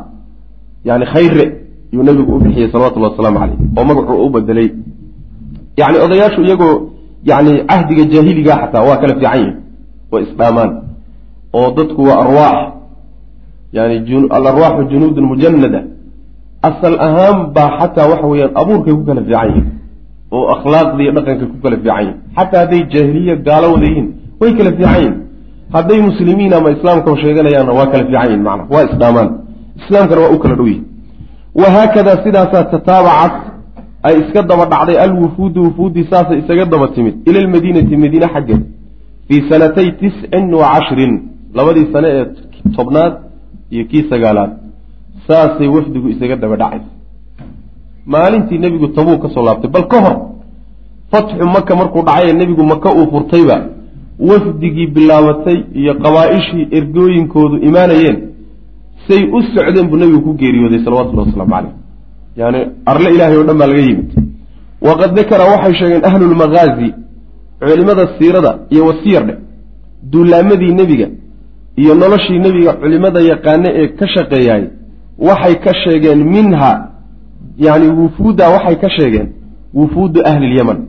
[0.85, 1.45] yani khayre
[1.93, 4.69] yuu nebigu u bixiyey salawatullahi wasalaamu caleyh oo magacuu u bedelay
[5.77, 6.75] yani odayaashu iyagoo
[7.23, 9.55] yani cahdiga jaahiligaa xataa waa kala fiican yihiin
[10.11, 10.71] waa isdhaamaan.
[11.53, 12.57] Oo dadku waa arwaax
[13.73, 15.81] yani alarwaaxu junuudun mujanada
[16.69, 19.67] asal ahaan baa xataa waxa weeyaan abuurkay ku kala fiican yihiin
[20.31, 24.07] oo akhlaaqda iyo dhaqankay ku kala fiican yihiin xataa hadday jaahiliya gaalo wada yihiin
[24.41, 25.15] way kala fiican yihiin
[25.75, 29.29] hadday muslimiin ama islaamka sheeganayaanna waa kala fiican yihiin macna waa isdhaamaan.
[29.81, 30.85] Islaamkana waa u kala dhow yihiin
[31.61, 33.35] wahaakada sidaasaa tataabacat
[34.03, 38.63] ay iska daba dhacday alwufuudu wufuudi saasay isaga daba timid ila lmadiinati madiine xaggeed
[39.27, 41.13] fii sanatay tiscin wa cashrin
[41.57, 42.25] labadii sane ee
[42.75, 43.13] tobnaad
[43.71, 44.51] iyo kii sagaalaad
[45.27, 46.91] saasay wafdigu isaga daba dhacaysa.
[48.05, 50.17] Maalintii nebigu tabuu ka soo laabtay bal ka hor
[51.11, 53.57] fatxu maka markuu dhacay nebigu maka uu furtayba
[54.19, 58.17] wafdigii bilaabatay iyo qabaa-ishii ergooyinkoodu imaanayeen
[59.07, 61.73] say u socdeen buu nebigu ku geeriyooday salawatullahi wasalaamu caleyh
[62.37, 64.09] yani arle ilaahay oo dhan baa laga yimid.
[64.87, 66.93] Waqad dakara waxay sheegeen ahlulmaghaazi
[67.59, 69.35] culimada siirada iyo wasiyar dhe
[70.11, 71.07] duulaamadii nebiga
[71.81, 74.63] iyo noloshii nebiga culimada yaqaane ee ka shaqeeyaay
[75.27, 76.71] waxay ka sheegeen minha
[77.57, 79.27] yani wufuudda waxay ka sheegeen
[79.73, 80.79] wufuudu ahli lyaman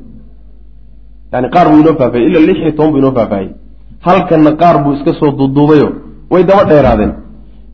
[1.32, 3.50] yani qaar buu inoo faafayey ila lix iyo toban buu inoo faafahayey
[4.06, 5.88] halkanna qaar buu iska soo duuduubayo
[6.30, 7.12] way daba dheeraadeen.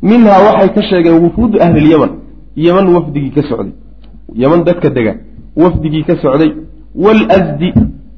[0.03, 2.11] Minhaa waxay ka sheegeen wufuudu ahlilyaman
[2.57, 3.73] yeman wafdigii ka socday.
[4.35, 5.15] Yeman dadka dega
[5.57, 6.51] wafdigii ka socday.
[6.95, 7.73] Walasdi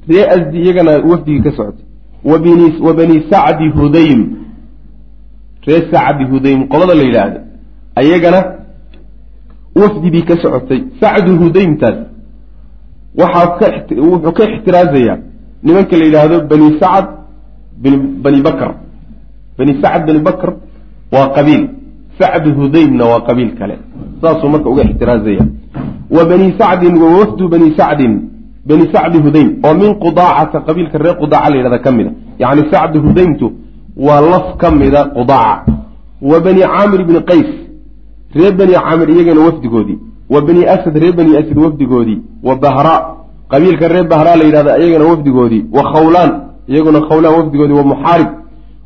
[0.09, 1.85] ree asdi iyagana wafdigii ka socday
[2.23, 4.21] wa bani sacdi hudaym
[5.67, 7.41] ree sacdi hudaym qolada la yidhaahda
[7.95, 8.39] ayagana
[9.75, 10.83] wafdigii ka socotay.
[11.01, 11.97] Sacdu hudaymtaas
[13.17, 15.17] waxaa wuxuu ka ixtiraazayaa
[15.63, 17.07] nimanka la yidhaahdo bani sacd
[18.23, 18.71] bani bakr.
[19.57, 20.53] Bani sacd bani bakr
[21.11, 21.69] waa qabiil.
[22.19, 23.88] Sacdu hudaymna waa qabiil kale
[24.21, 25.43] saasuu marka uga ixtiraazaya.
[26.15, 28.13] Wa bani sacdin wa wafdu bani sacdin
[28.65, 32.11] bani sacdi hudaym oo min qudaacata qabiilka reer qudaaca la yidhahda ka mida.
[32.39, 33.51] Yacni sacdu hudaymtu
[33.97, 35.71] waa laf ka mida qudaaca.
[36.21, 37.49] Wa bani caamir bni qays
[38.35, 39.97] reer bani caamir iyagana wafdigoodii.
[40.29, 42.19] Wa bani asad reer bani asad wafdigoodii.
[42.43, 42.95] Wa bahra
[43.51, 45.65] qabiilka reer bahraa la yidhahda iyagana wafdigoodii.
[45.71, 46.31] Wa khawlaan
[46.67, 47.73] iyaguna khawlaan wafdigoodii.
[47.81, 48.27] Wa muxaarib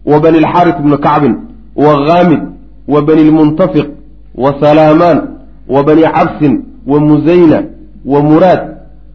[0.05, 1.35] wa bani lxaaris bni kacbin.
[1.75, 2.41] Wa haamid
[2.87, 3.87] wa bani lmuntafiq
[4.35, 5.21] wa salaamaan
[5.67, 7.63] wa bani cabsin wa musayna
[8.05, 8.61] wa muraad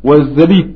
[0.04, 0.66] wa zabiid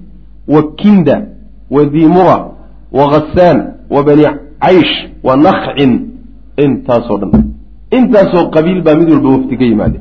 [0.49, 1.23] wa kinda
[1.71, 2.47] wa dimura
[2.93, 4.23] wa khasaan wa bani
[4.61, 6.09] caysh wa nakcin
[6.57, 7.45] intaasoo dhan.
[7.91, 10.01] Intaasoo qabiil baa mid walba wafdi ka yimaade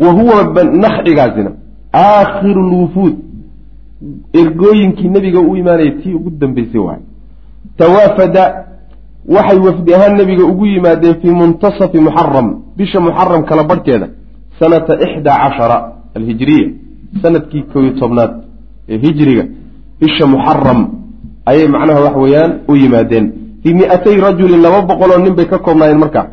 [0.00, 1.50] wa huwa nakcigaasina
[1.94, 3.14] aakhiru lwufuud
[4.32, 7.00] ergooyinkii nebiga u imaanaya tii ugu dambeysay waay.
[7.76, 8.64] Tawaafada
[9.28, 14.08] waxay wafdi ahaan nebiga ugu yimaadeen fii muntasafi muxaram bisha muxaram kala barhkeeda
[14.60, 16.68] sanata ixdaa cashara alhijiriya
[17.22, 18.30] sannadkii koob iyo tobnaad
[18.88, 19.44] ee hijriga
[20.00, 20.80] bisha muxaram
[21.46, 23.32] ayay macnaha wax weeyaan u yimaadeen.
[23.62, 26.26] Fii mi-atay rajulin laba boqoloo nin bay ka koobnaayeen marka.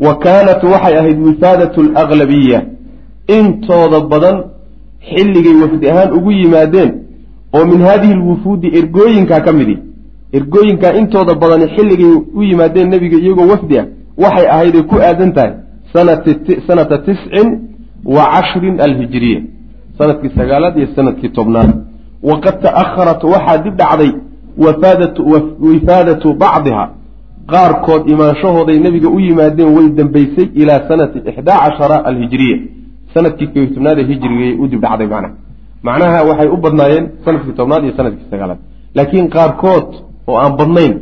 [0.00, 2.62] Wa kaanat waxay ahayd wifaadatu alaglabiya
[3.36, 4.36] intooda badan
[5.10, 6.90] xilligay wafdi ahaan ugu yimaadeen
[7.56, 9.78] oo min haadihi alwufuudi ergooyinkaa ka midi
[10.36, 13.86] ergooyinkaa intooda badani xilligay u yimaadeen nebiga iyagoo wafdi ah
[14.22, 15.52] waxay ahayday ku aadan tahay
[16.68, 17.48] sanata tiscin
[18.04, 19.40] wa cashrin alhijiriya
[19.98, 21.70] sannadkii sagaalaad iyo sannadkii tobnaad.
[22.30, 24.12] Waqad ta'aharat waxaa dib dhacday
[25.66, 26.84] wifaadatu bacdiha.
[27.52, 32.56] Qaarkood imaanshahooday nebiga u yimaadeen way dambaysay ilaa sanati ixdaa cashara alhijiriya
[33.14, 35.34] sannadkii koy tobnaad ee hijrigay u dib dhacday macnaha.
[35.82, 38.58] Macnaha waxay u badnaayeen sannadkii tobnaad iyo sannadkii sagaalaad.
[38.94, 39.88] Laakiin qaarkood
[40.28, 40.94] oo aan badnayn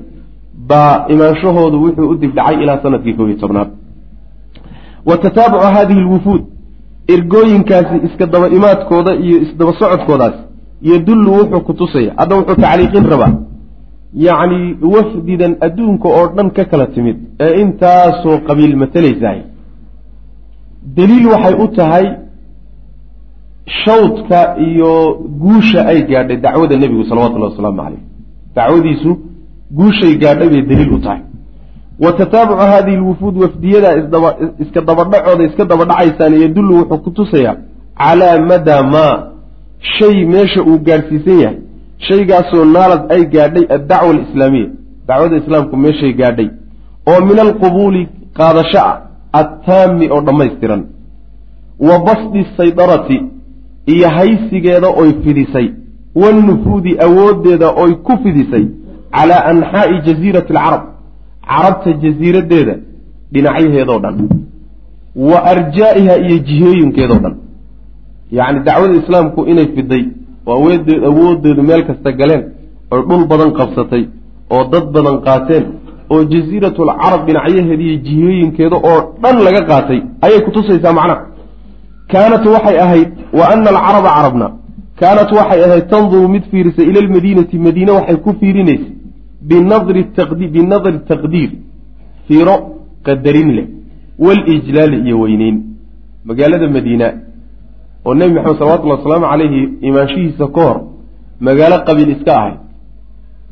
[0.70, 3.70] baa imaanshahoodu wuxuu u dib dhacay ilaa sannadkii kob iyo tobnaad.
[5.08, 6.42] Wa tataabucu hadihi lwufuud
[7.14, 10.36] ergooyinkaasi iska daba imaadkooda iyo isdaba socodkoodaas
[10.90, 13.32] yadullu wuxuu ku tusaya hadda wuxuu tacliiqin rabaa
[14.26, 14.60] yacni
[14.94, 19.40] wafdidan adduunka oo dhan ka kala timid ee intaasoo qabiil matalaysahay
[20.96, 22.06] daliil waxay u tahay
[23.84, 24.92] shawdka iyo
[25.42, 28.02] guusha ay gaadhay dacwada nebigu salawatullahi wasalaamu caleyh
[28.56, 29.10] dacwadiisu
[29.76, 31.20] guushay gaadhay bay daliil u tahay.
[32.00, 33.90] Wa tataabucu hadihi lwufuud wafdiyada
[34.58, 37.56] iska dabadhacooda iska daba dhacaysaan yadullu wuxuu ku tusayaa
[37.98, 39.16] calaa madaa maa
[39.98, 41.58] shay meesha uu gaadhsiisan yahay.
[42.08, 44.68] Shaygaasoo naalad ay gaadhay addacwa alislaamiya.
[45.08, 46.48] Dacwada islaamku meeshay gaadhay.
[47.10, 48.96] Oo min alqubuuli qaadasho ah
[49.40, 50.82] attaami oo dhammaystiran.
[51.88, 53.22] Wa basdi saydarati
[53.86, 55.68] iyo haysigeeda oy fidisay
[56.14, 58.64] wanufuudi awooddeeda oy ku fidisay
[59.16, 60.82] calaa anxaa'i jasiirati alcarab
[61.50, 62.74] carabta jasiiraddeeda
[63.32, 64.16] dhinacyaheedoo dhan
[65.30, 67.34] wa arjaa'iha iyo jihooyinkeedoo dhan
[68.38, 70.04] yacni dacwada islaamku inay fiday
[70.46, 72.42] oo aweedee awooddeedu meel kasta galeen
[72.92, 74.04] oy dhul badan qabsatay
[74.54, 75.64] oo dad badan qaateen
[76.12, 81.20] oo jasiiratul carab dhinacyaheeda iyo jihooyinkeeda oo dhan laga qaatay ayay kutusaysaa macnaha
[82.12, 83.08] kaanat waxay ahayd
[83.38, 84.46] wa ana alcaraba carabna
[85.02, 88.90] kaanat waxay ahayd tanduru mid fiirisa ila lmadiinati madiine waxay ku fiirinaysa
[89.50, 90.02] binadri
[91.10, 91.50] taqdiir
[92.26, 92.56] fiiro
[93.06, 93.66] qadarin leh
[94.24, 95.56] walijlaali iyo weyneyn
[96.28, 97.08] magaalada madiina
[98.06, 100.78] oo nebi maxamed salawatullahi wasalaamu calayhi imaanshihiisa ka hor
[101.48, 102.54] magaalo qabiil iska ahay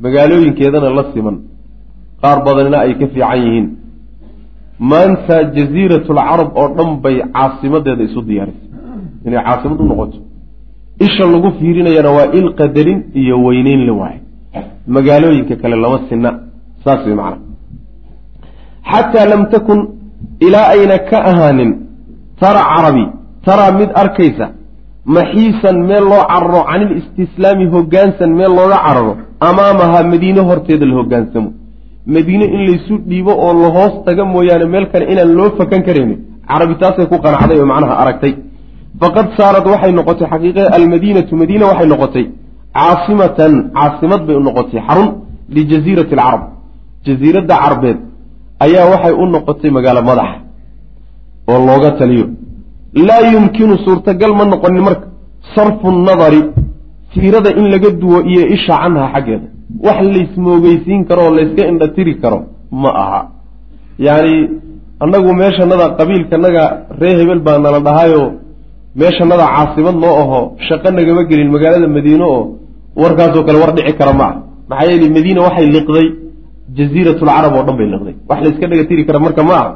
[0.05, 1.37] magaalooyinkeedana la siman
[2.21, 3.67] qaar badanina ay ka fiican yihiin
[4.91, 8.67] maanta jasiiratulcarab oo dhan bay caasimadeeda isu diyaarisay
[9.25, 10.30] inay caasimad u noqoto
[10.99, 14.19] isha lagu fiirinayana waa il qadarin iyo weyneyn la waayo.
[14.87, 16.29] Magaalooyinka kale lama sinna
[16.83, 17.37] saas way macana
[18.91, 19.79] xataa lam takun
[20.47, 21.71] ilaa ayna ka ahaanin
[22.41, 23.05] tara carabi
[23.45, 24.45] taraa mid arkaysa
[25.15, 29.13] maxiisan meel loo cararo canil istislaami hoggaansan meel looga cararo
[29.49, 31.49] amaamahaa madiine horteeda la hoggaansamo
[32.15, 36.19] madiine in laysu dhiibo oo la hoos taga mooyaane meel kale inaan loo fakan karaynin
[36.49, 38.33] carabi taasay ku qanacday oo macnaha aragtay
[38.99, 42.25] faqad saarad waxay noqotay xaqiiqa almadiinatu madiina waxay noqotay
[42.77, 45.09] caasimatan caasimad bay u noqotay xarun
[45.55, 46.41] lijasiirati alcarab.
[47.05, 47.97] Jasiiradda carbeed
[48.65, 50.37] ayaa waxay u noqotay magaalo madaxa
[51.51, 52.25] oo looga taliyo.
[53.07, 55.05] Laa yumkinu suurtagal ma noqonin marka
[55.55, 56.41] sarfu nadari
[57.13, 59.47] fiirada in laga duwo iyo isha canha xaggeeda.
[59.85, 62.39] Wax laysmoogeysiin karo oo layska indhatiri karo
[62.81, 63.21] ma aha.
[64.05, 64.35] Yacni
[65.03, 66.63] annagu meeshanada qabiilkanaga
[67.01, 68.21] ree hebel baa nala dhahayo
[68.99, 72.41] meeshanada caasimad noo aho shaqo nagama gelin magaalada madiine oo
[73.01, 74.35] warkaasoo kale war dhici kara ma ah
[74.69, 76.07] maxaa yeele madiina waxay liqday
[76.77, 78.15] jaziiratulcarab oo dhan bay liqday.
[78.29, 79.71] Wax layska dhagatiri kara marka ma aha.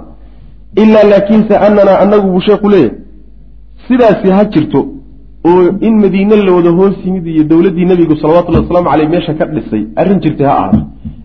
[0.82, 2.91] Ilaa laakiinse ananaa anagu buu sheekhu leeyahy
[3.88, 4.80] sidaasi ha jirto
[5.49, 9.45] oo in madiine la wada hoos yimid iyo dowladdii nebigu salawatullahi wasalaamu caleyh meesha ka
[9.55, 10.82] dhisay arrin jirtay ha ahaato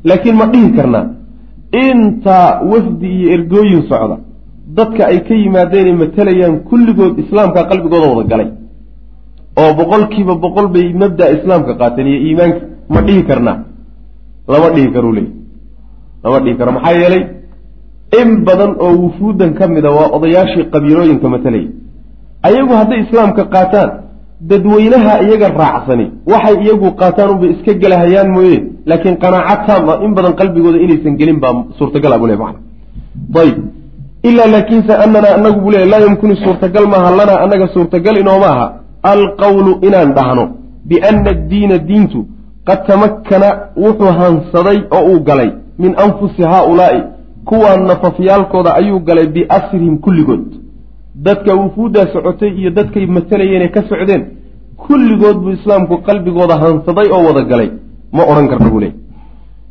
[0.09, 1.05] laakiin ma dhihi karnaa
[1.85, 2.39] inta
[2.73, 4.17] wafdi iyo ergooyin socda
[4.79, 8.49] dadka ay ka yimaadeenay matalayaan kulligood islaamka qalbigooda wada galay.
[9.61, 12.61] Oo boqolkiiba boqol bay mabda islaamka qaateen iyo iimaanka.
[12.95, 13.57] Ma dhihi karnaa.
[14.53, 15.29] Lama dhihi karuu leey
[16.25, 17.23] lama dhihi karo maxaa yeelay
[18.21, 21.69] in badan oo wufuudan ka mida waa odayaashii qabiilooyinka matalaya
[22.49, 23.91] ayagu hadday islaamka qaataan
[24.51, 26.07] dadweynaha iyaga raacsani.
[26.33, 28.59] Waxay iyagu qaataan unbay iska gelahayaan mooye.
[28.91, 32.55] Laakiin qanaaca taama in badan qalbigooda inaysan gelin baa suurtagal abule man
[33.43, 33.57] ayb
[34.29, 38.67] ilaa laakiinse ananaa anagu buu leey laa yumkinu suurtagal maaha lanaa anaga suurtagal inooma aha
[39.03, 40.45] alqawlu inaan dhahno
[40.89, 42.27] biana addiina diintu
[42.69, 43.49] qad tamakkana
[43.85, 47.03] wuxuu hansaday oo uu galay min anfusi haaulaa'i.
[47.45, 50.45] Kuwaa nafafyaalkooda ayuu galay biasrihim kulligood.
[51.15, 54.23] Dadka wufuuddaa socotay iyo dadkay matalayeen ee ka socdeen
[54.77, 57.71] kulligood buu islaamku qalbigooda hansaday oo wada galay.
[58.13, 58.93] Ma odhan karna buu leey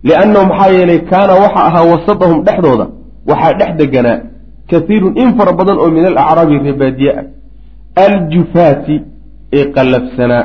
[0.04, 2.86] liannahu maxaa yeelay kaana waxa ahaa wasadahum dhexdooda
[3.30, 4.18] waxaa dhex deganaa
[4.72, 7.26] kaiirun in fara badan oo min alacraabi reebaadiye ah
[8.06, 8.96] aljufaati
[9.58, 10.44] ee qallafsanaa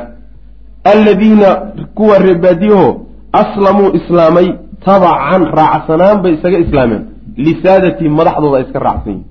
[0.93, 1.49] alladiina
[1.97, 2.87] kuwa reebaadiyaho
[3.41, 4.47] aslamuu islaamay
[4.85, 7.03] tabacan raacsanaan bay isaga islaameen.
[7.45, 9.25] Lisaadatii madaxdooda ay iska raacsan yihiin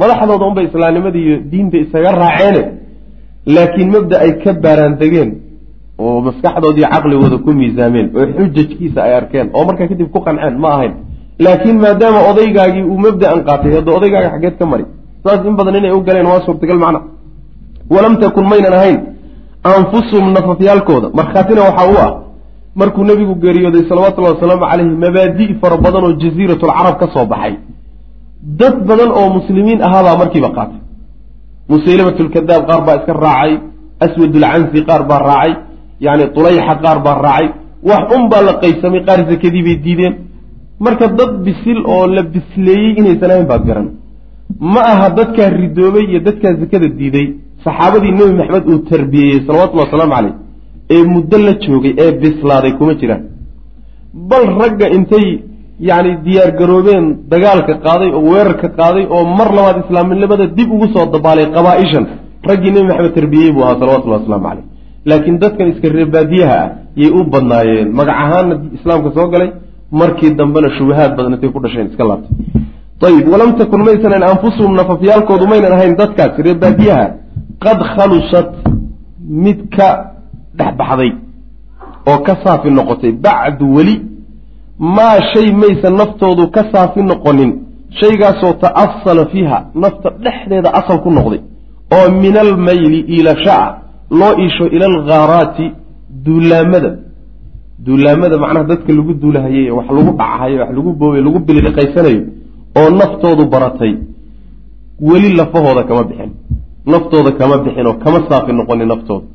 [0.00, 2.62] madaxdooda unbay islaamnimada iyo diinta isaga raaceene.
[3.54, 5.30] Laakiin mabda ay ka baaraan degeen
[5.98, 10.68] oo maskaxdoodii caqligooda ku miisaameen oo xujajkiisa ay arkeen oo markaa kadib ku qanceen ma
[10.76, 10.94] ahayn
[11.38, 14.84] laakiin maadaama odaygaagii uu mabda-an qaatay hadda odaygaaga xaggeed ka mari
[15.24, 17.00] saas in badan inay u galeen waa suurtagal macna.
[17.94, 18.98] Walam takun maynan ahayn
[19.64, 21.08] anfusuhum nafafyaalkooda.
[21.18, 22.10] Markhaatina waxaa u ah
[22.80, 27.54] markuu nebigu geeriyooday salawatullahi wasalaamu caleyhi mabaadi' fara badan oo jasiiratulcarab ka soo baxay.
[28.60, 30.80] Dad badan oo muslimiin ahaabaa markiiba qaatay.
[31.70, 33.52] Musaylamatulkadaab qaar baa iska raacay
[34.04, 35.52] aswadulcansi qaar baa raacay
[36.04, 37.46] yacni tulayxa qaar baa raacay.
[37.88, 40.14] Wax un baa la qaysamay qaar sakadii bay diideen
[40.80, 43.88] marka dad bisil oo la bisleeyey inaysan ahayn baad garan.
[44.74, 47.26] Ma aha dadkaa ridoobay iyo dadkaa sakada diiday.
[47.64, 50.34] Saxaabadii nebi maxamed uu tarbiyeeyey salawatullahi wasalaamu caleyh
[50.94, 53.22] ee muddo la joogay ee bislaaday kuma jiraan.
[54.30, 55.26] Bal ragga intay
[55.88, 61.06] yacni diyaar garoobeen dagaalka qaaday oo weerarka qaaday oo mar labaad islaamnimada dib ugu soo
[61.14, 62.04] dabaalay qabaa-ishan
[62.48, 64.64] raggii nebi maxamed tarbiyeyey buu ahaa salawatullahi waslamu caleyh
[65.08, 66.68] laakiin dadkan iska reebaadiyaha ah
[67.02, 67.88] yay u badnaayeen.
[67.98, 69.50] Magac ahaanna islaamka soo galay
[70.00, 72.34] markii dambena shubahaad badan intay ku dhasheen iska laabtay
[73.08, 77.06] ayib walam takun maysan ahayn anfusuhum nafafyaalkoodu maynan ahayn dadkaas reebaadiyaha
[77.64, 78.50] qad khalusat
[79.44, 79.88] mid ka
[80.58, 81.12] dhex baxday
[82.10, 83.12] oo ka saafi noqotay.
[83.12, 83.94] Bacdu weli
[84.78, 87.50] maa shay maysan naftoodu ka saafi noqonin
[88.00, 91.40] shaygaasoo ta'asala fiiha nafta dhexdeeda asal ku noqday
[91.96, 93.70] oo min almayli iilasha ah
[94.20, 95.72] loo iisho ila alghaaraati
[96.24, 96.90] duulaamada
[97.78, 102.22] duulaamada macnaha dadka lagu duulahayay wax lagu dhacahayo wax lagu boobay lagu bililiqaysanayo
[102.78, 103.94] oo naftoodu baratay
[105.00, 106.30] weli lafahooda kama bixin.
[106.86, 109.26] Naftooda kama bixin oo kama saafi noqonin naftooda.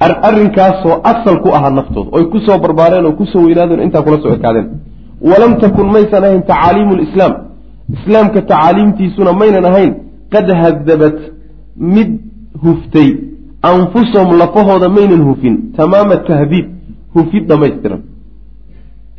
[0.00, 2.08] Arrinkaasoo asal ku ahaa naftooda.
[2.16, 4.66] Oy ku soo barbaareen oo ku soo weynaadeen intaa kula soo ekaadeen
[5.30, 7.32] walam takun maysan ahayn tacaaliimu lislaam
[7.96, 9.92] islaamka tacaaliimtiisuna maynan ahayn
[10.32, 11.18] qad hadabat
[11.76, 12.10] mid
[12.64, 13.08] huftay.
[13.62, 15.54] Anfusahum lafahooda maynan hufin.
[15.76, 16.66] Tamaama tahdiib
[17.14, 18.00] hufid dhamaystiran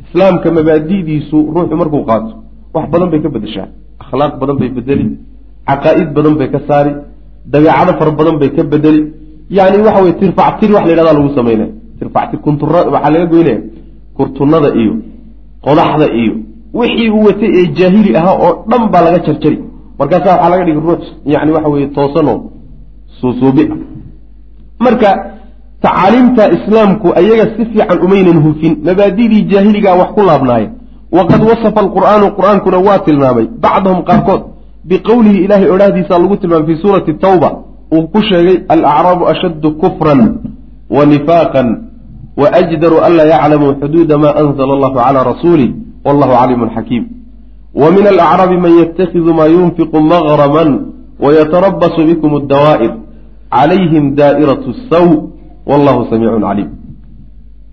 [0.04, 2.32] islaamka mabaadi'diisu ruuxu markuu qaato
[2.74, 3.68] wax badan bay ka bedeshaa.
[4.02, 5.06] Akhlaaq badan bay bedeli
[5.68, 6.92] caqaa'id badan bay ka saari
[7.52, 9.02] dabeecado fara badan bay ka bedeli.
[9.58, 11.68] Yani waxa weye tirfactir wax la yhahda lagu samaynaya
[11.98, 13.58] tirfactir kuntura waxaa laga goynaya
[14.16, 14.92] kurtunada iyo
[15.66, 16.34] qodaxda iyo
[16.78, 19.58] wixii uu watay ee jaahili ahaa oo dhan baa laga jarjari.
[19.98, 22.38] Markaasa waxaa laga dhigi ruux yani waxa weye toosanoo
[23.20, 23.64] suusuubi.
[24.84, 25.10] Marka
[25.82, 30.72] tacaaliimta islaamku ayaga si fiican umaynan hufin mabaadidii jaahiligaa wax ku laabnaayeen.
[31.16, 34.42] Waqad wasafa alqur'aanu qur'aankuna waa tilmaamay bacdahum qaarkood
[34.88, 37.50] biqowlihi ilahay odhaahdiisa lagu tilmaamay fii suurati tawba
[37.94, 40.20] uu ku sheegay alacraabu ashaddu kufran
[40.96, 41.68] wa nifaaqan
[42.40, 45.70] wa ajdaru anlaa yaclamuu xuduuda ma anzla allahu cala rasuulih
[46.06, 47.04] wallahu caliimun xakiim.
[47.74, 50.70] Wa min alacraabi man yatakhidu maa yunfiqu magraman
[51.24, 52.92] wayatarabasu bikum addawaa'ir
[53.50, 55.06] calayhim daa'iratu saw
[55.66, 56.70] wallahu samiicun caliim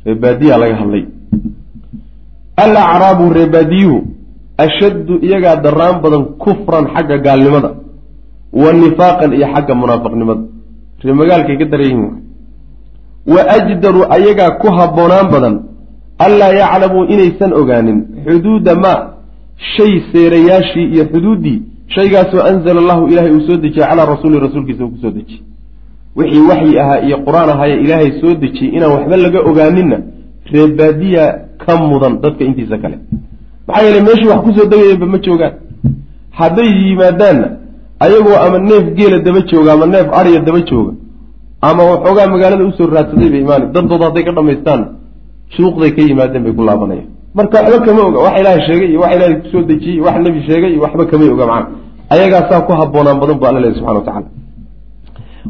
[0.06, 1.06] reebaadiyaa laga hadlay.
[2.58, 3.98] Alacraabu reebaadiyuhu
[4.58, 7.70] ashaddu iyagaa daraan badan kufran xagga gaalnimada
[8.62, 10.44] wa nifaaqan iyo xagga munaafiqnimada
[11.04, 12.00] ree magaalkay ka daran
[13.34, 15.56] wa ajdaru ayagaa ku habboonaan badan
[16.26, 19.00] anlaa yaclamuu inaysan ogaanin xuduuda maa
[19.76, 21.60] shay seerayaashii iyo xuduuddii
[21.96, 25.44] shaygaasoo anzala allahu ilaahay uu soo dejiyey calaa rasuuli rasuulkiisa uu ku soo dejiyey
[26.18, 29.98] wixii waxyi ahaa iyo qur'aan ahaaye ilaahay soo dejiyey inaan waxba laga ogaaninna
[30.54, 31.24] reebaadiya
[31.64, 32.98] ka mudan dadka intiisa kale.
[33.68, 35.54] Maxaa yeele meeshii wax ku soo degayaba ma joogaan.
[36.40, 37.48] Hadday yimaadaanna
[38.06, 40.92] ayagoo ama neef geela daba jooga ama neef adya daba jooga
[41.68, 44.82] ama waxoogaa magaalada u soo raadsaday bay imaana dantooda hadday ka dhamaystaan
[45.56, 47.08] suuqday ka yimaadeen bay ku laabanayaan
[47.38, 50.40] marka waxba kama oga wax ilaahay sheegay iyo wax ilaahay ku soo dejiyey wax nebi
[50.48, 51.68] sheegay iyo waxba kamay oga macana
[52.14, 54.28] ayagaasaa ku habboonaan badan bu alla lehy subxana wa tacala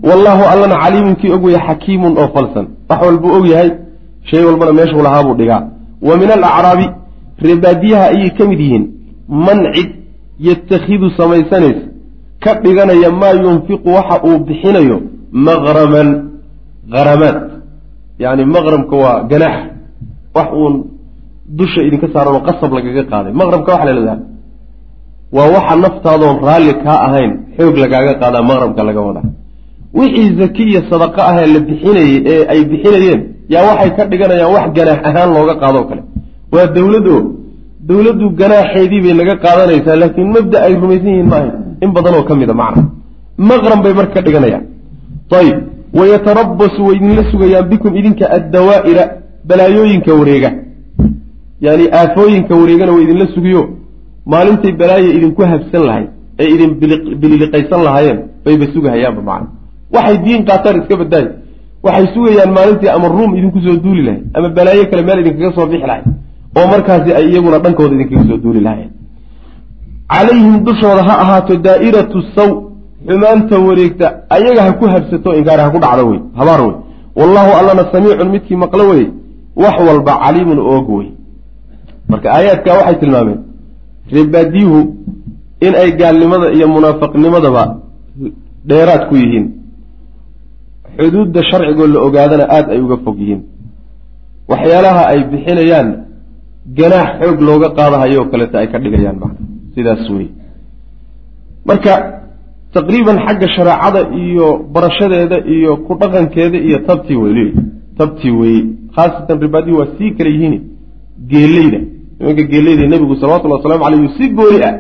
[0.03, 2.65] wallahu allana caliimun kii og waya xakiimun oo falsan.
[2.89, 3.69] Wax walbuu og yahay
[4.29, 5.61] shay walbana meeshuu lahaabuu dhigaa.
[6.07, 6.85] Wa min alacraabi
[7.45, 8.83] reebaadiyaha ayay ka mid yihiin.
[9.45, 9.89] Man cid
[10.39, 11.81] yatakhidu samaysanaysa
[12.43, 14.97] ka dhiganaya maa yunfiqu waxa uu bixinayo
[15.31, 16.07] maqraman
[16.93, 17.37] qaramaad
[18.23, 19.57] yani maqramka waa ganaax.
[20.35, 20.73] Wax uun
[21.57, 23.31] dusha idinka saaranoo qasab lagaga qaaday.
[23.41, 24.19] Maqrabka waxa la ihahdaa
[25.35, 29.25] waa waxa naftaadoon raalli kaa ahayn xoog lagaaga qaadaa maqrabka laga wadaa
[29.99, 33.19] wixii zaki iyo sadaqo ahee la bixinayey ee ay bixinayeen
[33.53, 36.01] yaa waxay ka dhiganayaan wax ganaax ahaan looga qaadoo kale.
[36.53, 37.17] Waa dowlad o
[37.89, 41.51] dowladdu ganaaxeedii bay naga qaadanaysaa laakiin mabda ay rumaysan yihiin maaha
[41.83, 42.83] in badan oo ka mid a macna.
[43.49, 44.63] Maqran bay marka ka dhiganayaan.
[45.39, 45.57] Ayib
[45.99, 49.03] wayatarabasu way idinla sugayaan bikum idinka addawaa'ira
[49.49, 50.49] balaayooyinka wareega.
[51.65, 53.61] Yani aafooyinka wareegana way idinla sugiyo.
[54.31, 56.09] Maalintay balaaya idinku habsan lahayd
[56.41, 56.71] ee idin
[57.21, 59.47] bililiqaysan lahaayeen bayba sugahayaanba macna
[59.95, 61.29] waxay diin qaataan iska badaayo
[61.85, 65.67] waxay sugayaan maalintii ama ruum idinku soo duuli lahayd ama balaayo kale meel idinkaga soo
[65.71, 66.05] bixi lahayd
[66.57, 68.91] oo markaasi ay iyaguna dhankooda idinkaga soo duuli lahayen
[70.13, 72.49] calayhim dushooda ha ahaato daa'iratu saw
[73.07, 76.75] xumaanta wareegta ayaga ha ku habsato ingaari ha ku dhacdo wey habaar wey.
[77.19, 79.05] Wallahu allana samiicun midkii maqlo wey
[79.63, 81.07] wax walba caliimun oog wey.
[82.09, 83.39] Marka aayaadkaa waxay tilmaameen
[84.13, 84.79] reebaadiyuhu
[85.65, 87.63] in ay gaalnimada iyo munaafiqnimadaba
[88.69, 89.45] dheeraad ku yihiin
[90.99, 93.41] xuduudda sharcigoo la ogaadana aada ay uga fog yihiin.
[94.51, 95.87] Waxyaalaha ay bixinayaan
[96.77, 100.27] ganaax xoog looga qaadahayo oo kaleeta ay ka dhigayaan macna sidaas wey
[101.69, 101.93] marka
[102.75, 107.39] taqriiban xagga shareecada iyo barashadeeda iyo ku dhaqankeeda iyo tabtii weyl
[107.99, 108.61] tabtii weye
[108.95, 110.55] khaasatan ribaadii waa sii kala yihiin
[111.31, 111.79] geeleyda.
[112.19, 114.73] Nimanka geeleyda nebigu salawatullhi waslamu caleyh si gooni ah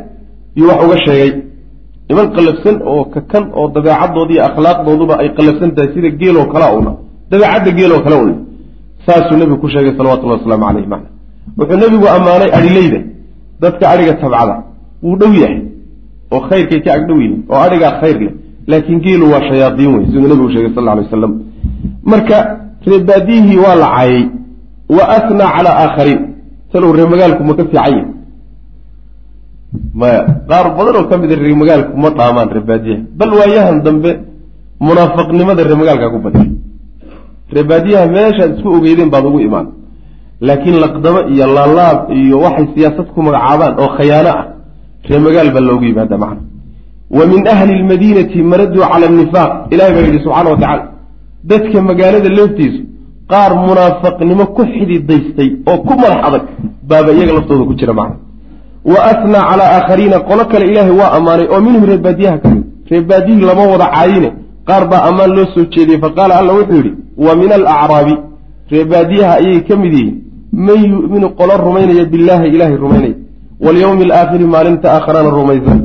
[0.59, 1.31] yuu wax uga sheegay
[2.09, 6.91] niman qallafsan oo kakan oo dabeecadooda iyo akhlaaqdooduba ay qallafsan tahay sida geeloo kale una
[7.31, 8.35] dabeecadda geeloo kale una
[9.05, 11.09] saasuu nebigu ku sheegay salawatullahi wasalaamu caleyh macna
[11.57, 12.99] wuxuu nebigu ammaanay adhileyda
[13.63, 14.55] dadka adhiga tabcada
[15.03, 15.61] wuu dhow yahay.
[16.31, 17.45] Oo khayrkay ka agdhow yihiin.
[17.49, 18.33] Oo adhigaa khayr leh.
[18.67, 21.33] Laakiin geelu waa shayaadiin wey siduu nebigu sheegay sal alay wasalam
[22.03, 22.37] marka
[22.87, 24.23] reebaadiyihii waa la caayay
[24.97, 26.21] wa asnaa calaa aakhariin
[26.71, 28.03] talow ree magaalku ma ka fiican yahi
[29.99, 34.11] maya qaar badan oo ka mida ree magaalku ma dhaamaan reebaadiyaha bal waayahan dambe
[34.87, 36.49] munaafiqnimada ree magaalkaa ku badiyay
[37.55, 39.67] reebaadiyaha meeshaad isku ogeydeen baad ugu imaan.
[40.47, 44.45] Laakiin laqdamo iyo laalaab iyo waxay siyaasad ku magacaabaan oo khayaano ah.
[45.09, 46.41] Ree magaal baa loogu yimaada macna.
[47.17, 50.83] Wa min ahli lmadiinati maraduu cala anifaaq ilahi baa yidhi subxana wa tacala
[51.49, 52.81] dadka magaalada laftiisu
[53.31, 56.43] qaar munaafiqnimo ku xididaystay oo ku madax adag
[56.89, 58.15] baaba iyaga laftooda ku jira macna
[58.91, 62.63] wa asnaa calaa aakhariina qolo kale ilaahay waa ammaanay oo minhum reebaadiyaha ka mid.
[62.91, 64.29] Reebaadiyihii lama wada caayine.
[64.67, 66.91] Qaar baa ammaan loo soo jeediyey faqaala alla wuxuu yidhi
[67.25, 68.15] wa min alacraabi
[68.71, 70.15] reebaadiyaha ayay ka mid yihiin.
[70.67, 73.15] Man yu'minu qolo rumaynaya billaahi ilaahay rumaynaya.
[73.65, 75.79] Walyowmi alaakhiri maalinta aakharana rumaysan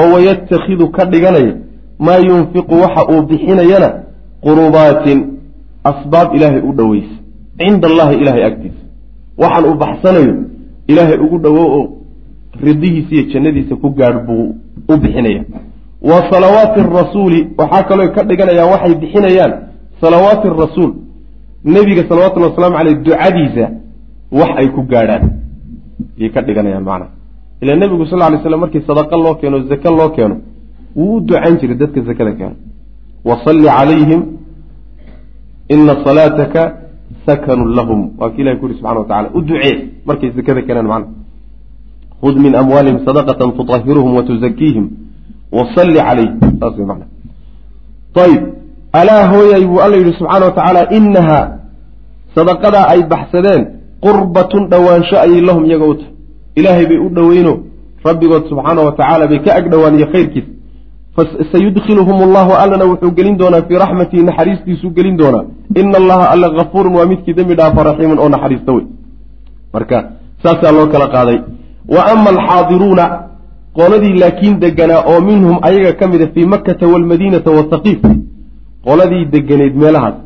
[0.00, 1.52] oo wayatakhidu ka dhiganaya.
[1.98, 3.88] Maa yunfiqu waxa uu bixinayana
[4.44, 5.18] qurubaatin
[5.90, 7.14] asbaab ilaahay u dhoweysa
[7.58, 8.82] cinda allahi ilaahay agtiisa.
[9.38, 10.34] Waxaan uu baxsanayo
[10.90, 11.84] ilaahay ugu dhowow oo
[12.60, 14.54] ridihiisa iyo jannadiisa ku gaadh buu
[14.88, 15.42] u bixinaya.
[16.02, 19.52] Wa salawaati arasuuli waxaa kaloo ka dhiganayaan waxay bixinayaan
[20.00, 20.92] salawaati arasuul
[21.64, 23.64] nebiga salawatullhi wasalaamu caleyh ducadiisa
[24.38, 25.22] wax ay ku gaadhaan.
[26.18, 27.10] Ayay ka dhiganayaan macnaha
[27.62, 30.36] ila nebigu sal ly slam markii sadaqa loo keeno zake loo keeno
[30.96, 32.56] wuu u ducayn jiray dadka zakada keeno
[33.24, 34.22] wasalli calayhim
[35.68, 36.62] ina salaataka
[37.26, 38.00] sakanun lahum.
[38.18, 39.76] Waa ki ilahi ku yuri subxana wa tacala u ducee
[40.06, 41.25] markay zakada keenaan macnaha
[42.22, 44.84] hud min amwaalihim sadaqatan tuطahiruhum watuzakiihim
[45.52, 47.06] wasalli calayhim saas wey macna
[48.24, 48.42] ayib
[49.00, 51.44] alaa hooyay buu alla yidhi subxaana wa tacaala inahaa
[52.36, 53.62] sadaqadaa ay baxsadeen
[54.06, 56.12] qurbatun dhowaansho ayay lahum iyaga u tahay
[56.58, 57.54] ilaahay bay u dhoweyno
[58.08, 60.46] rabbigood subxaana wa tacaala bay ka ag dhowaaniyo khayrkiis
[61.52, 65.44] sayudkhiluhum allahu allana wuxuu gelin doonaa fii raxmatihi naxariistiisuu gelin doonaa
[65.80, 68.86] ina allaha alla kafuurun waa midkii dembi dhaafa raxiimun oo naxariista wey
[69.74, 69.98] marka
[70.42, 71.38] saasaa loo kala qaaday
[71.94, 73.04] wa ama alxaadiruuna
[73.78, 78.00] qoladii laakiin deganaa oo minhum ayaga ka mida fii makkata waalmadiinata wasaqiif
[78.86, 80.16] qoladii deganeyd meelahaas.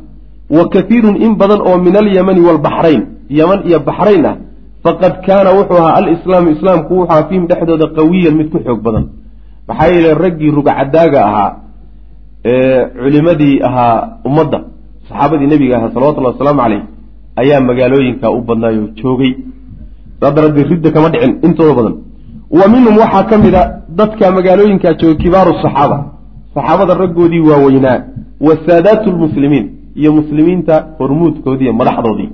[0.57, 3.01] Wa kaiirun in badan oo min alyamani waalbaxrayn
[3.39, 4.35] yaman iyo baxrayn ah
[4.83, 9.05] faqad kaana wuxuu ahaa alislaamu islaamku wuxuu ahaa fiihim dhexdooda qawiyan mid ku xoog badan.
[9.67, 11.49] Maxaa yeele raggii rugcadaaga ahaa
[12.51, 13.95] ee culimadii ahaa
[14.29, 14.59] ummadda
[15.07, 16.81] saxaabadii nebiga ahaa salawatullahi wasalaamu caleyh
[17.41, 19.31] ayaa magaalooyinka u badnaayoo joogay
[20.21, 21.95] saa daraaddeed ridda kama dhicin intooda badan.
[22.59, 23.63] Wa minhum waxaa ka mid a
[23.99, 25.97] dadka magaalooyinkaa joogay kibaaru saxaaba.
[26.55, 27.97] Saxaabada raggoodii waaweynaa
[28.47, 29.65] wa saadaatu lmuslimiin
[29.95, 32.29] iyo muslimiinta hormuudkoodii iyo madaxdoodii.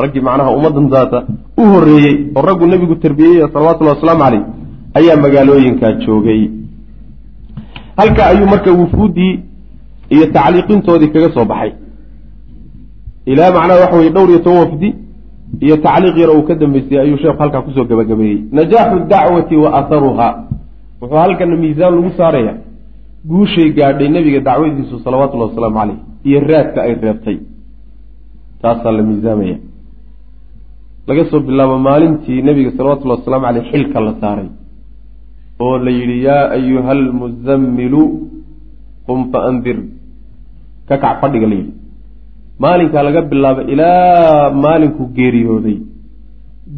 [0.00, 1.18] Raggii macnaha ummaddan daata
[1.58, 4.42] u horreeyey oo raggu nebigu tarbiyeyey salawatullahi wasalaamu caleyh
[4.98, 6.40] ayaa magaalooyinkaa joogay.
[7.96, 9.40] Halka ayuu marka wufuuddii
[10.14, 11.72] iyo tacliiqintoodii kaga soo baxay.
[13.26, 14.94] Ilaa macnaha waxa weye dhowr iyo toban wafdi
[15.60, 19.68] iyo tacliiq yar uu ka dambeysay ayuu sheekhu halkaa ku soo gabagabeeyey najaaxu dacwati wa
[19.80, 20.28] aharuha
[21.00, 22.54] wuxuu halkana miisaan lagu saaraya
[23.30, 25.98] guushay gaadhay nebiga dacwadiisu salawatullahi wasalaamu caleyh
[26.28, 27.38] iyo raadka ay reebtay.
[28.62, 29.56] Taasaa la miisaamaya.
[31.08, 34.48] Laga soo bilaabo maalintii nebiga salawatullahi wasalaamu caleyh xilka la saaray
[35.60, 38.02] oo la yidhi yaa ayuha almuzammilu
[39.06, 39.78] qum fa andir.
[40.88, 41.72] Ka kac fadhiga la yidhi
[42.58, 45.78] maalinkaa laga bilaabo ilaa maalinku geeriyooday.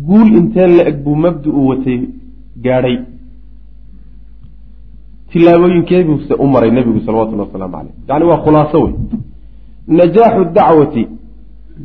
[0.06, 2.00] Guul inteen la eg buu mabdi u watay
[2.64, 2.96] gaadhay.
[5.30, 8.94] Tilaabooyinkeebuuse u maray nebigu salawatullahi wasalaamu caleyh yacni waa khulaaso wey
[9.98, 11.08] najaaxu dacwati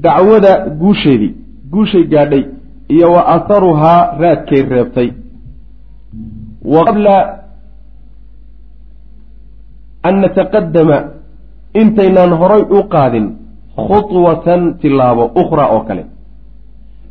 [0.03, 1.33] dacwada guusheedii
[1.71, 2.43] guushay gaadhay
[2.87, 5.09] iyo wa atharuhaa raadkay reebtay.
[6.65, 7.15] Wa qabla
[10.03, 10.97] an nataqadama
[11.73, 13.40] intaynaan horay u qaadin
[13.75, 16.05] khudwatan tilaabo ukhraa oo kale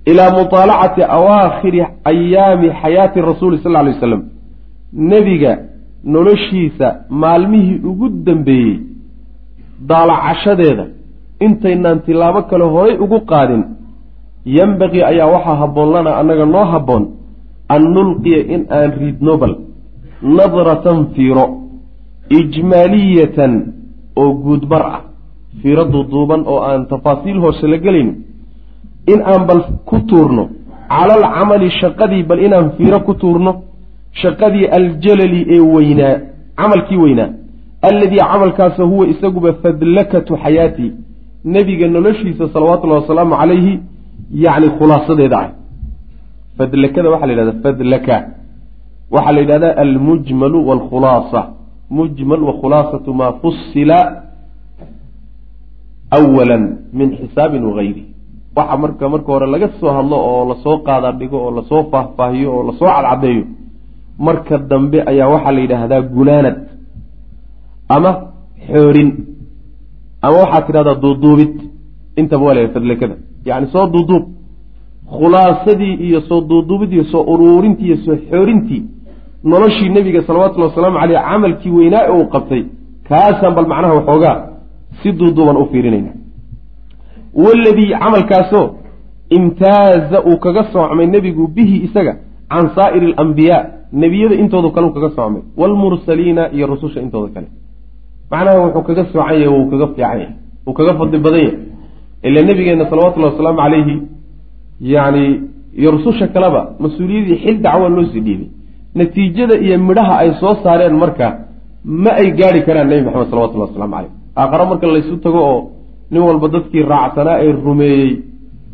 [0.07, 4.23] ilaa mutaalacati awaakhiri ayaami xayaati rasuuli sal ly waslam
[4.93, 5.59] nebiga
[6.05, 8.79] noloshiisa maalmihii ugu dambeeyey
[9.89, 10.85] daalacashadeeda
[11.41, 13.65] intaynaan tilaabo kale horay ugu qaadin
[14.45, 17.05] yembaqii ayaa waxaa habboon lana annaga noo habboon
[17.69, 19.55] an nulqiya in aan ridno bal
[20.23, 21.47] nadratan fiiro
[22.41, 23.53] ijmaaliyatan
[24.17, 25.01] oo guudmar ah
[25.63, 28.09] fiiro duuduuban oo aan tafaasiil hoose la gelin
[29.13, 30.45] in aan bal ku tuurno
[30.89, 33.53] calal camali shaqadii bal inaan fiiro ku tuurno
[34.23, 36.17] shaqadii aljalali ee weynaa
[36.61, 37.29] camalkii weynaa.
[37.83, 40.93] Alladii camalkaasa huwa isaguba fadlakatu xayaatii
[41.45, 43.81] nebiga noloshiisa salawatullahi wasalaamu calayhi
[44.35, 45.51] yacni khulaasadeeda ah.
[46.59, 48.17] Fadlakada waxaa la yidhahda fadlaka.
[49.11, 51.41] Waxaa la yidhahda almujmalu waalkhulaasa.
[51.91, 54.23] Mujmal wa khulaasatu maa fusila
[56.19, 56.65] awalan
[56.99, 58.05] min xisaabin wagayri
[58.57, 61.83] waxa marka marka hore laga soo hadlo oo la soo qaada dhigo oo la soo
[61.93, 63.45] faahfaahiyo oo la soo cadcadeeyo
[64.27, 66.57] marka dambe ayaa waxaa la yidhaahdaa gunaanad
[67.95, 68.11] ama
[68.67, 69.11] xoorin
[70.23, 71.53] ama waxaad tidhahdaa duuduubid.
[72.21, 73.15] intaba waa la fadlakada
[73.47, 74.25] yacni soo duuduub
[75.17, 78.83] khulaasadii iyo soo duuduubid iyo soo uruurintii iyo soo xoorintii
[79.45, 82.63] noloshii nebiga salawatullhi wasalaamu caleyh camalkii weynaa ee uu qabtay
[83.09, 84.37] kaasaan bal macnaha waxoogaa
[85.03, 86.13] si duuduuban u fiirinayna
[87.45, 88.67] waladii camalkaasoo
[89.39, 92.15] imtaaza uu kaga soocmay nebigu bihi isaga
[92.51, 93.63] can saa'iri alambiyaa
[94.03, 97.49] nebiyada intooda kale uu kaga soocmay waalmursaliina iyo rususha intooda kale.
[98.31, 100.29] Macnaha wuxuu kaga soocan yahay wuu kaga fiican yahay
[100.67, 101.59] wuu kaga fadli badan yahay.
[102.27, 103.97] Ila nabigeena salawatullahi wasalaamu calayhi
[104.81, 105.25] yani
[105.81, 108.49] iyo rususha kaleba mas'uuliyadii xil dacwa loo sii dhiibay.
[108.95, 111.27] Natiijada iyo midhaha ay soo saareen marka
[111.85, 115.61] ma ay gaari karaan nebi maxamed salawatullahi waslamu caleyh aakhare marka laysu tago oo
[116.11, 118.11] nin walba dadkii raacsanaa ee rumeeyey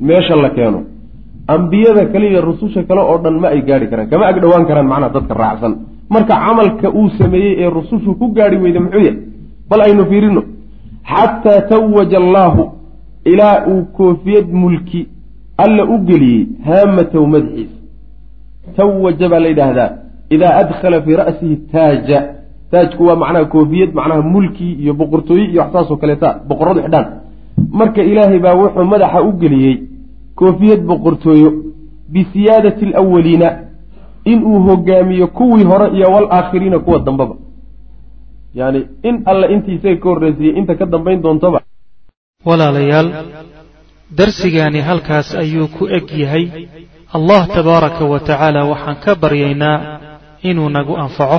[0.00, 0.80] meesha la keeno.
[1.48, 4.08] Ambiyada kale iyo rususha kale oo dhan ma ay gaari karaan.
[4.10, 5.72] Kama ag dhowaan karaan macnaha dadka raacsan.
[6.10, 9.18] Marka camalka uu sameeyey ee rusushu ku gaari weyda muxuu yahay?
[9.70, 10.42] Bal aynu fiirino.
[11.12, 12.62] Xataa tawaja allaahu
[13.24, 15.08] ilaa uu koofiyad mulki
[15.64, 17.76] alla u geliyey haamataw madaxiisa
[18.76, 19.90] tawaja baa la yidhaahdaa
[20.34, 22.18] idaa adkhala fii ra'sihi taaja
[22.70, 27.06] taajku waa macnaha koofiyad macnaha mulki iyo boqortooye iyo wax saasoo kaleeta boqoradu xidhaan
[27.78, 29.74] marka ilaahay baa wuxuu madaxa u geliyey
[30.40, 31.48] koofiyad boqortooyo
[32.12, 33.48] bisiyaadati alawaliina
[34.32, 37.34] inuu hogaamiyo kuwii hore iyo walaakhiriina kuwa dambeba
[38.54, 41.60] yani in alle intii isaga ka horreysiyey inta ka dambayn doontoba
[42.48, 43.08] walaalayaal
[44.18, 46.44] darsigaani halkaas ayuu ku eg yahay.
[47.16, 49.78] Allah tabaaraka wa tacaala waxaan ka baryaynaa
[50.48, 51.38] inuu nagu anfaco